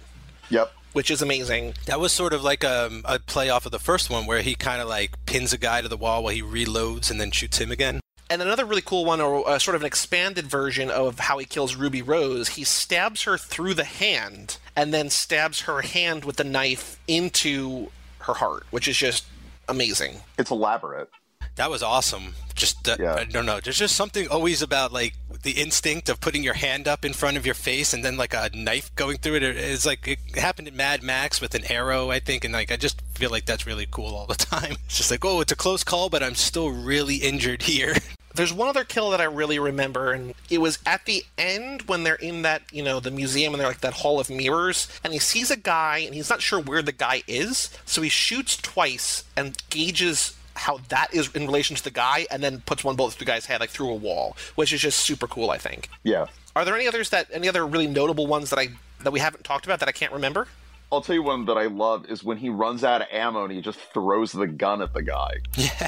[0.50, 0.72] Yep.
[0.92, 1.74] which is amazing.
[1.86, 4.54] That was sort of like a, a play off of the first one where he
[4.54, 7.58] kind of like pins a guy to the wall while he reloads and then shoots
[7.58, 8.00] him again.
[8.28, 11.44] And another really cool one, or uh, sort of an expanded version of how he
[11.46, 16.36] kills Ruby Rose, he stabs her through the hand and then stabs her hand with
[16.36, 19.26] the knife into her heart, which is just
[19.68, 20.20] amazing.
[20.38, 21.08] It's elaborate.
[21.54, 22.34] That was awesome.
[22.54, 23.14] Just uh, Yeah.
[23.14, 23.60] I don't know.
[23.60, 25.14] There's just something always about like
[25.46, 28.34] the instinct of putting your hand up in front of your face and then like
[28.34, 29.44] a knife going through it.
[29.44, 32.76] It's like it happened in Mad Max with an arrow, I think, and like I
[32.76, 34.72] just feel like that's really cool all the time.
[34.86, 37.94] It's just like, oh, it's a close call, but I'm still really injured here.
[38.34, 42.02] There's one other kill that I really remember, and it was at the end when
[42.02, 45.14] they're in that, you know, the museum and they're like that hall of mirrors, and
[45.14, 48.58] he sees a guy and he's not sure where the guy is, so he shoots
[48.58, 52.96] twice and gauges how that is in relation to the guy, and then puts one
[52.96, 55.58] bullet through the guy's head, like through a wall, which is just super cool, I
[55.58, 55.88] think.
[56.02, 56.26] Yeah.
[56.54, 58.68] Are there any others that, any other really notable ones that I
[59.02, 60.48] that we haven't talked about that I can't remember?
[60.92, 63.52] I'll tell you one that I love is when he runs out of ammo and
[63.52, 65.32] he just throws the gun at the guy.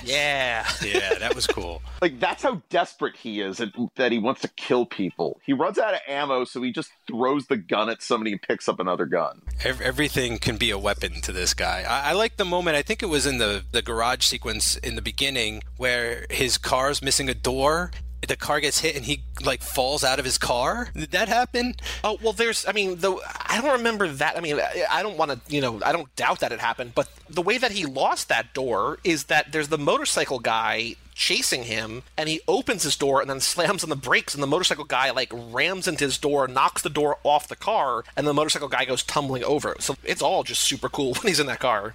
[0.05, 0.67] Yeah.
[0.85, 1.83] yeah, that was cool.
[2.01, 5.41] Like that's how desperate he is and that he wants to kill people.
[5.45, 8.69] He runs out of ammo, so he just throws the gun at somebody and picks
[8.69, 9.43] up another gun.
[9.65, 11.83] Everything can be a weapon to this guy.
[11.89, 12.77] I, I like the moment.
[12.77, 17.03] I think it was in the the garage sequence in the beginning where his car's
[17.03, 17.91] missing a door.
[18.27, 20.91] The car gets hit and he like falls out of his car.
[20.95, 21.75] Did that happen?
[22.05, 22.67] Oh well, there's.
[22.67, 24.37] I mean, though I don't remember that.
[24.37, 25.55] I mean, I, I don't want to.
[25.55, 26.95] You know, I don't doubt that it happened.
[26.95, 31.65] But the way that he lost that door is that there's the motorcycle guy chasing
[31.65, 34.85] him, and he opens his door and then slams on the brakes, and the motorcycle
[34.85, 38.69] guy like rams into his door, knocks the door off the car, and the motorcycle
[38.69, 39.75] guy goes tumbling over.
[39.81, 41.95] So it's all just super cool when he's in that car.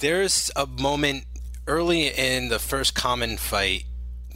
[0.00, 1.24] There's a moment
[1.66, 3.84] early in the first common fight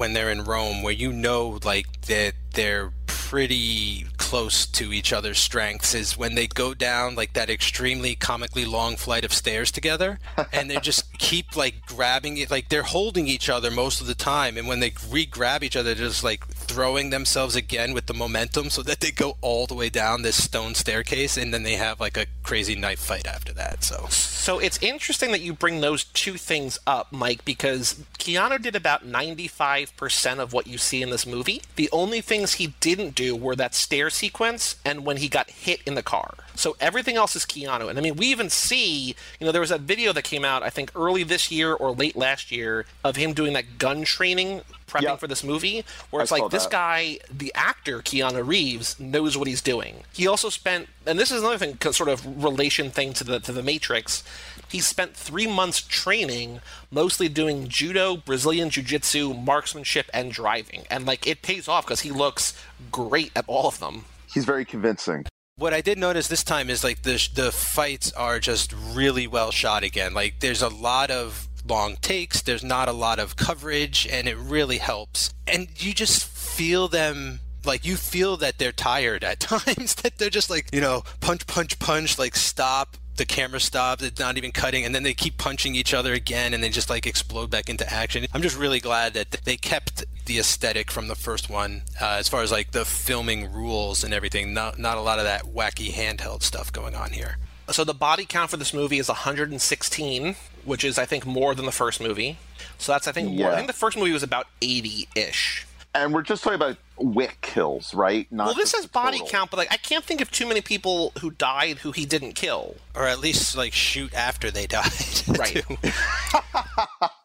[0.01, 5.41] when they're in Rome where you know like that they're pretty close to each other's
[5.41, 10.21] strengths is when they go down like that extremely comically long flight of stairs together
[10.53, 14.15] and they're just keep like grabbing it, like they're holding each other most of the
[14.15, 18.15] time, and when they re-grab each other, they're just like throwing themselves again with the
[18.15, 21.75] momentum, so that they go all the way down this stone staircase, and then they
[21.75, 23.85] have like a crazy knife fight after that.
[23.85, 28.75] So, so it's interesting that you bring those two things up, Mike, because Keanu did
[28.75, 31.63] about ninety-five percent of what you see in this movie.
[31.77, 35.81] The only things he didn't do were that stair sequence and when he got hit
[35.87, 36.35] in the car.
[36.55, 37.89] So everything else is Keanu.
[37.89, 40.63] And I mean, we even see, you know, there was a video that came out,
[40.63, 44.61] I think, early this year or late last year of him doing that gun training
[44.91, 45.21] prepping yep.
[45.21, 46.73] for this movie, where it's I like this that.
[46.73, 50.03] guy, the actor Keanu Reeves, knows what he's doing.
[50.13, 53.53] He also spent, and this is another thing, sort of relation thing to the to
[53.53, 54.25] the Matrix.
[54.71, 56.61] He spent three months training,
[56.91, 62.11] mostly doing judo, Brazilian jiu-jitsu, marksmanship, and driving, and like it pays off because he
[62.11, 62.57] looks
[62.91, 64.05] great at all of them.
[64.33, 65.27] He's very convincing
[65.61, 69.51] what I did notice this time is like the the fights are just really well
[69.51, 70.15] shot again.
[70.15, 74.39] Like there's a lot of long takes, there's not a lot of coverage, and it
[74.39, 75.35] really helps.
[75.47, 80.31] And you just feel them like you feel that they're tired at times that they're
[80.31, 84.51] just like you know punch punch punch like stop the camera stops it's not even
[84.51, 87.69] cutting and then they keep punching each other again and they just like explode back
[87.69, 91.83] into action i'm just really glad that they kept the aesthetic from the first one
[92.01, 95.25] uh, as far as like the filming rules and everything not not a lot of
[95.27, 97.37] that wacky handheld stuff going on here
[97.73, 101.67] so the body count for this movie is 116, which is I think more than
[101.67, 102.39] the first movie.
[102.79, 103.45] So that's I think yeah.
[103.45, 103.53] more.
[103.53, 105.67] I think the first movie was about 80-ish.
[105.95, 108.31] And we're just talking about Wick kills, right?
[108.31, 109.31] Not well, this has body total.
[109.31, 112.35] count, but like I can't think of too many people who died who he didn't
[112.35, 114.93] kill, or at least like shoot after they died.
[115.29, 115.65] right.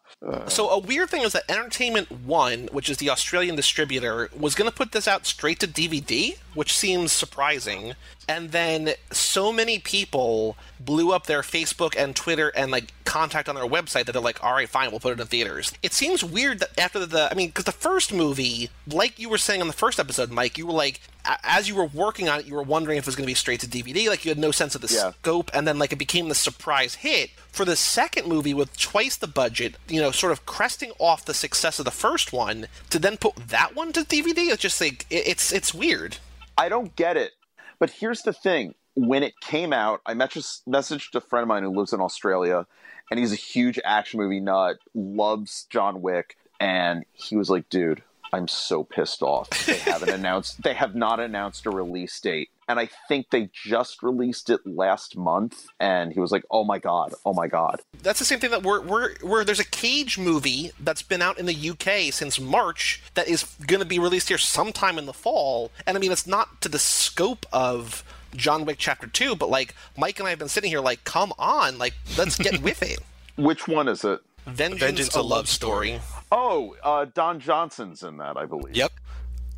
[0.47, 4.69] so a weird thing is that Entertainment One, which is the Australian distributor, was going
[4.69, 7.93] to put this out straight to DVD, which seems surprising.
[8.27, 13.55] And then so many people blew up their Facebook and Twitter and like contact on
[13.55, 15.73] their website that they're like, all right, fine, we'll put it in theaters.
[15.83, 19.37] It seems weird that after the, I mean, because the first movie, like you were
[19.37, 21.01] saying on the first episode, Mike, you were like,
[21.43, 23.35] as you were working on it, you were wondering if it was going to be
[23.35, 24.07] straight to DVD.
[24.07, 25.11] Like you had no sense of the yeah.
[25.11, 29.17] scope, and then like it became the surprise hit for the second movie with twice
[29.17, 29.75] the budget.
[29.87, 33.35] You know, sort of cresting off the success of the first one to then put
[33.35, 34.49] that one to DVD.
[34.51, 36.17] It's just like it's it's weird.
[36.57, 37.33] I don't get it.
[37.79, 41.69] But here's the thing when it came out, I messaged a friend of mine who
[41.69, 42.65] lives in Australia,
[43.11, 48.01] and he's a huge action movie nut, loves John Wick, and he was like, "Dude,
[48.33, 49.49] I'm so pissed off.
[49.65, 50.61] They haven't announced.
[50.63, 55.15] They have not announced a release date, and I think they just released it last
[55.15, 57.13] month." And he was like, "Oh my god!
[57.25, 60.71] Oh my god!" That's the same thing that we're we're, we're there's a Cage movie
[60.79, 64.37] that's been out in the UK since March that is going to be released here
[64.37, 68.03] sometime in the fall, and I mean it's not to the scope of
[68.35, 71.33] John Wick Chapter Two, but like Mike and I have been sitting here like, come
[71.39, 72.99] on, like let's get with it.
[73.37, 74.21] Which one is it?
[74.45, 75.99] Vengeance, Vengeance a, Love Story.
[76.31, 78.75] Oh, uh, Don Johnson's in that, I believe.
[78.75, 78.91] Yep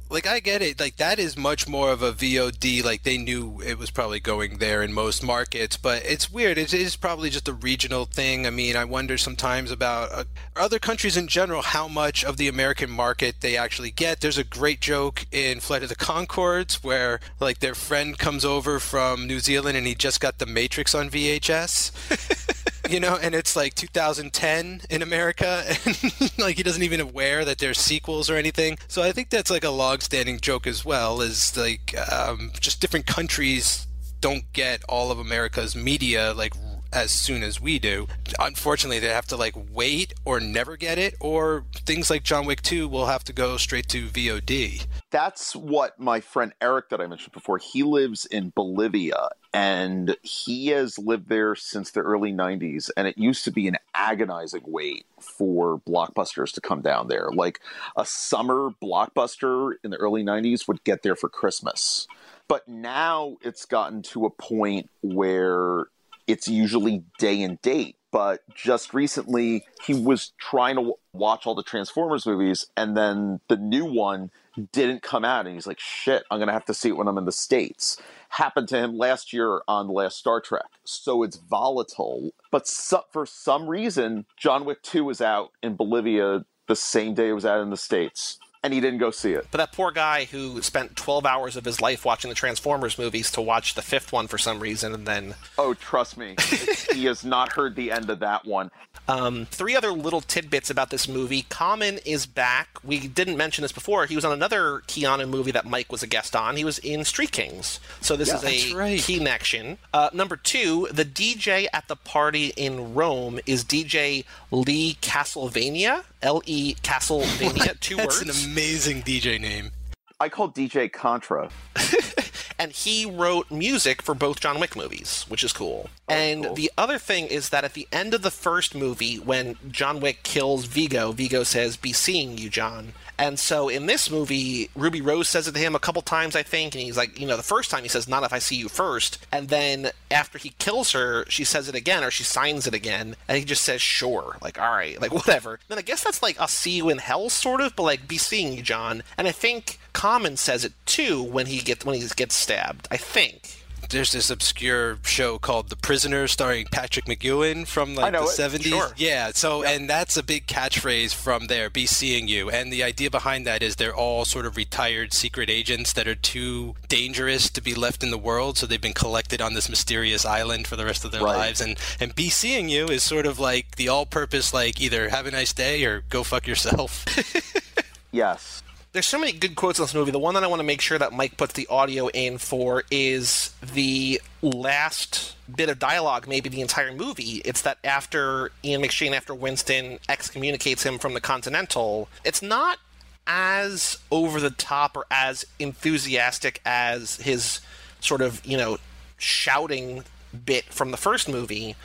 [0.10, 0.80] like I get it.
[0.80, 2.84] Like that is much more of a VOD.
[2.84, 6.58] Like they knew it was probably going there in most markets, but it's weird.
[6.58, 8.48] It is probably just a regional thing.
[8.48, 10.24] I mean, I wonder sometimes about uh,
[10.56, 14.22] other countries in general how much of the American market they actually get.
[14.22, 18.80] There's a great joke in Flight of the Conchords where like their friend comes over
[18.80, 22.46] from New Zealand and he just got The Matrix on VHS.
[22.90, 27.60] you know, and it's like 2010 in America, and like he doesn't even aware that
[27.60, 28.78] there's sequels or anything.
[28.88, 31.22] So I think that's like a long-standing joke as well.
[31.22, 33.88] Is like um, just different countries
[34.20, 36.54] don't get all of America's media like
[36.94, 38.08] as soon as we do.
[38.40, 42.62] Unfortunately, they have to like wait or never get it, or things like John Wick
[42.62, 44.86] 2 will have to go straight to VOD.
[45.10, 50.68] That's what my friend Eric that I mentioned before, he lives in Bolivia and he
[50.68, 55.06] has lived there since the early 90s and it used to be an agonizing wait
[55.20, 57.30] for blockbusters to come down there.
[57.34, 57.60] Like
[57.96, 62.08] a summer blockbuster in the early 90s would get there for Christmas.
[62.48, 65.88] But now it's gotten to a point where
[66.28, 67.96] it's usually day and date.
[68.12, 73.58] But just recently, he was trying to watch all the Transformers movies, and then the
[73.58, 74.32] new one
[74.72, 75.46] didn't come out.
[75.46, 77.98] And he's like, shit, I'm to have to see it when I'm in the States.
[78.30, 80.66] Happened to him last year on the last Star Trek.
[80.84, 82.32] So it's volatile.
[82.50, 82.68] But
[83.12, 87.46] for some reason, John Wick 2 was out in Bolivia the same day it was
[87.46, 88.40] out in the States.
[88.64, 89.48] And he didn't go see it.
[89.52, 93.32] But that poor guy who spent 12 hours of his life watching the Transformers movies
[93.32, 96.36] to watch the fifth one for some reason, and then Oh, trust me,
[96.94, 98.72] he has not heard the end of that one.
[99.10, 101.44] Um, three other little tidbits about this movie.
[101.48, 102.78] Common is back.
[102.84, 104.06] We didn't mention this before.
[104.06, 106.58] He was on another Keanu movie that Mike was a guest on.
[106.58, 107.80] He was in Street Kings.
[108.02, 109.02] So this Yeah, is a right.
[109.02, 109.78] connection.
[109.94, 116.04] Uh, number two, the DJ at the party in Rome is DJ Le Castle Vania.
[116.22, 117.74] L E Castle Vania.
[117.80, 118.46] two That's words.
[118.46, 119.72] an amazing DJ name.
[120.20, 121.50] I call DJ Contra.
[122.60, 125.90] and he wrote music for both John Wick movies, which is cool.
[126.10, 126.56] Oh, and cool.
[126.56, 130.24] the other thing is that at the end of the first movie, when John Wick
[130.24, 135.28] kills Viggo, Viggo says, "Be seeing you, John." And so in this movie, Ruby Rose
[135.28, 137.44] says it to him a couple times, I think, and he's like, you know, the
[137.44, 139.18] first time he says, "Not if I see you first.
[139.32, 143.16] and then after he kills her, she says it again, or she signs it again,
[143.28, 145.60] and he just says, "Sure," like, all right, like whatever.
[145.68, 148.18] Then I guess that's like, "I'll see you in hell," sort of, but like, "Be
[148.18, 152.08] seeing you, John." And I think Common says it too when he gets when he
[152.16, 152.88] gets stabbed.
[152.92, 153.57] I think.
[153.90, 158.26] There's this obscure show called The Prisoner starring Patrick McGoohan from like the it.
[158.28, 158.64] 70s.
[158.64, 158.92] Sure.
[158.98, 162.50] Yeah, so and that's a big catchphrase from there, be seeing you.
[162.50, 166.16] And the idea behind that is they're all sort of retired secret agents that are
[166.16, 170.26] too dangerous to be left in the world, so they've been collected on this mysterious
[170.26, 171.38] island for the rest of their Right.
[171.38, 175.26] lives and and be seeing you is sort of like the all-purpose like either have
[175.26, 177.06] a nice day or go fuck yourself.
[178.12, 178.64] Yes.
[178.94, 180.12] There's so many good quotes in this movie.
[180.12, 182.84] The one that I want to make sure that Mike puts the audio in for
[182.90, 187.42] is the last bit of dialogue, maybe the entire movie.
[187.46, 192.80] It's that after Ian McShane, after Winston excommunicates him from the Continental, it's not
[193.28, 197.60] as over the top or as enthusiastic as his
[198.00, 198.78] sort of, you know,
[199.18, 200.06] shouting
[200.46, 201.76] bit from the first movie.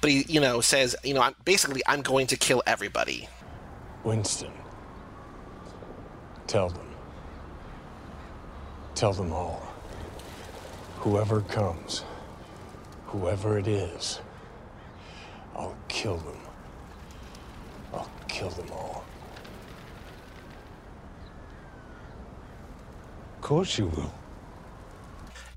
[0.00, 3.28] But he, you know, says, you know, I'm, basically, I'm going to kill everybody.
[4.04, 4.52] Winston.
[6.46, 6.86] Tell them.
[8.94, 9.62] Tell them all.
[10.98, 12.04] Whoever comes,
[13.06, 14.20] whoever it is,
[15.56, 16.38] I'll kill them.
[17.92, 19.04] I'll kill them all.
[23.36, 24.21] Of course you will.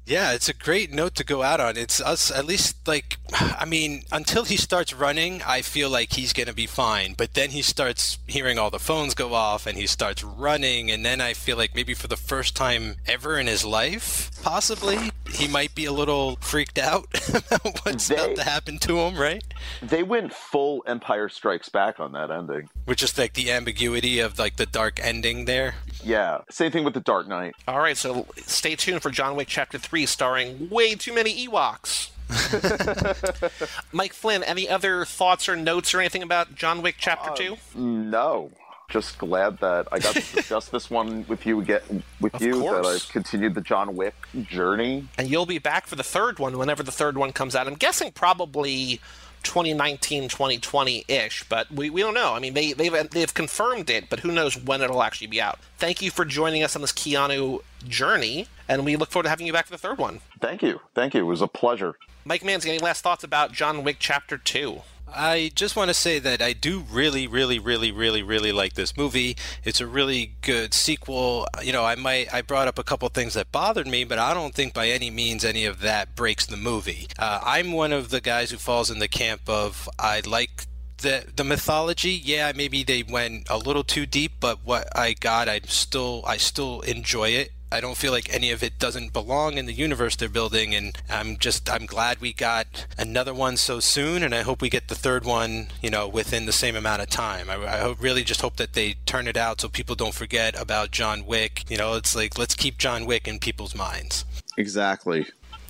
[0.06, 1.78] Yeah, it's a great note to go out on.
[1.78, 6.32] It's us, at least, like, I mean, until he starts running, I feel like he's
[6.32, 7.16] going to be fine.
[7.18, 10.92] But then he starts hearing all the phones go off and he starts running.
[10.92, 15.12] And then I feel like maybe for the first time ever in his life, possibly,
[15.32, 19.16] he might be a little freaked out about what's They- about to happen to him,
[19.18, 19.44] right?
[19.82, 22.70] They went full Empire Strikes Back on that ending.
[22.86, 25.76] Which is like the ambiguity of like the dark ending there.
[26.06, 26.42] Yeah.
[26.50, 27.56] Same thing with The Dark Knight.
[27.68, 32.12] All right, so stay tuned for John Wick Chapter 3 starring way too many Ewoks.
[33.92, 37.58] Mike Flynn, any other thoughts or notes or anything about John Wick Chapter uh, 2?
[37.76, 38.52] No.
[38.88, 42.86] Just glad that I got to discuss this one with you again with you that.
[42.86, 45.08] I've continued the John Wick journey.
[45.18, 47.68] And you'll be back for the third one whenever the third one comes out.
[47.68, 49.02] I'm guessing probably
[49.46, 52.34] 2019, 2020 ish, but we, we don't know.
[52.34, 55.60] I mean, they, they've, they've confirmed it, but who knows when it'll actually be out.
[55.78, 59.48] Thank you for joining us on this Keanu journey, and we look forward to having
[59.48, 60.20] you back for the third one.
[60.42, 60.82] Thank you.
[60.94, 61.22] Thank you.
[61.22, 61.96] It was a pleasure.
[62.28, 64.82] Mike Manzi, any last thoughts about John Wick Chapter 2?
[65.14, 68.98] I just want to say that I do really, really, really, really, really like this
[68.98, 69.38] movie.
[69.64, 71.48] It's a really good sequel.
[71.62, 74.34] You know, I might I brought up a couple things that bothered me, but I
[74.34, 77.08] don't think by any means any of that breaks the movie.
[77.20, 80.66] Uh, I'm one of the guys who falls in the camp of I like
[80.98, 82.20] the the mythology.
[82.24, 86.38] Yeah, maybe they went a little too deep, but what I got, I still I
[86.38, 87.52] still enjoy it.
[87.76, 90.98] I don't feel like any of it doesn't belong in the universe they're building, and
[91.10, 94.88] I'm just I'm glad we got another one so soon, and I hope we get
[94.88, 97.50] the third one, you know, within the same amount of time.
[97.50, 100.58] I, I hope, really just hope that they turn it out so people don't forget
[100.58, 101.70] about John Wick.
[101.70, 104.24] You know, it's like let's keep John Wick in people's minds.
[104.58, 105.26] Exactly.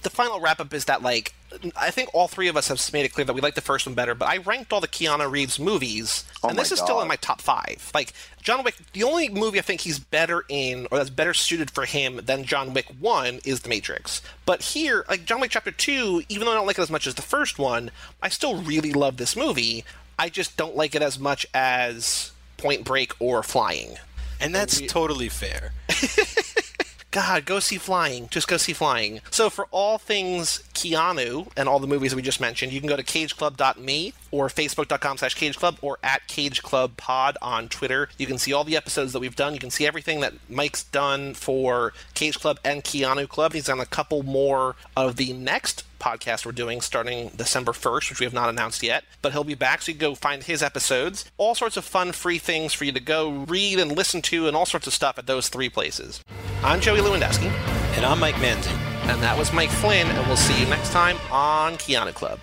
[0.05, 1.33] The final wrap up is that like
[1.75, 3.85] I think all three of us have made it clear that we like the first
[3.85, 6.79] one better, but I ranked all the Keanu Reeves movies, Oh and this my is
[6.79, 7.91] still in my top five.
[7.93, 11.71] Like John Wick, the only movie I think he's better in, or that's better suited
[11.71, 14.21] for him than John Wick One, is The Matrix.
[14.45, 17.07] But here, like John Wick Chapter Two, even though I don't like it as much
[17.07, 17.89] as the first one,
[18.21, 19.85] I still really love this movie.
[20.19, 23.95] I just don't like it as much as Point Break or Flying.
[24.39, 25.71] And that's totally fair.
[27.15, 28.27] God, go see Flying.
[28.27, 29.21] Just go see Flying.
[29.31, 32.97] So for all things Keanu and all the movies we just mentioned, you can go
[32.97, 38.09] to cageclub.me or facebook.com slash cageclub or at cageclubpod on Twitter.
[38.17, 39.53] You can see all the episodes that we've done.
[39.53, 43.53] You can see everything that Mike's done for Cage Club and Keanu Club.
[43.53, 48.19] He's done a couple more of the next podcast we're doing starting December 1st, which
[48.19, 49.03] we have not announced yet.
[49.23, 51.25] But he'll be back, so you can go find his episodes.
[51.37, 54.55] All sorts of fun, free things for you to go read and listen to, and
[54.55, 56.21] all sorts of stuff at those three places.
[56.63, 57.51] I'm Joey Lewandowski.
[57.95, 58.75] And I'm Mike Manzi.
[59.09, 62.39] And that was Mike Flynn, and we'll see you next time on Keanu Club.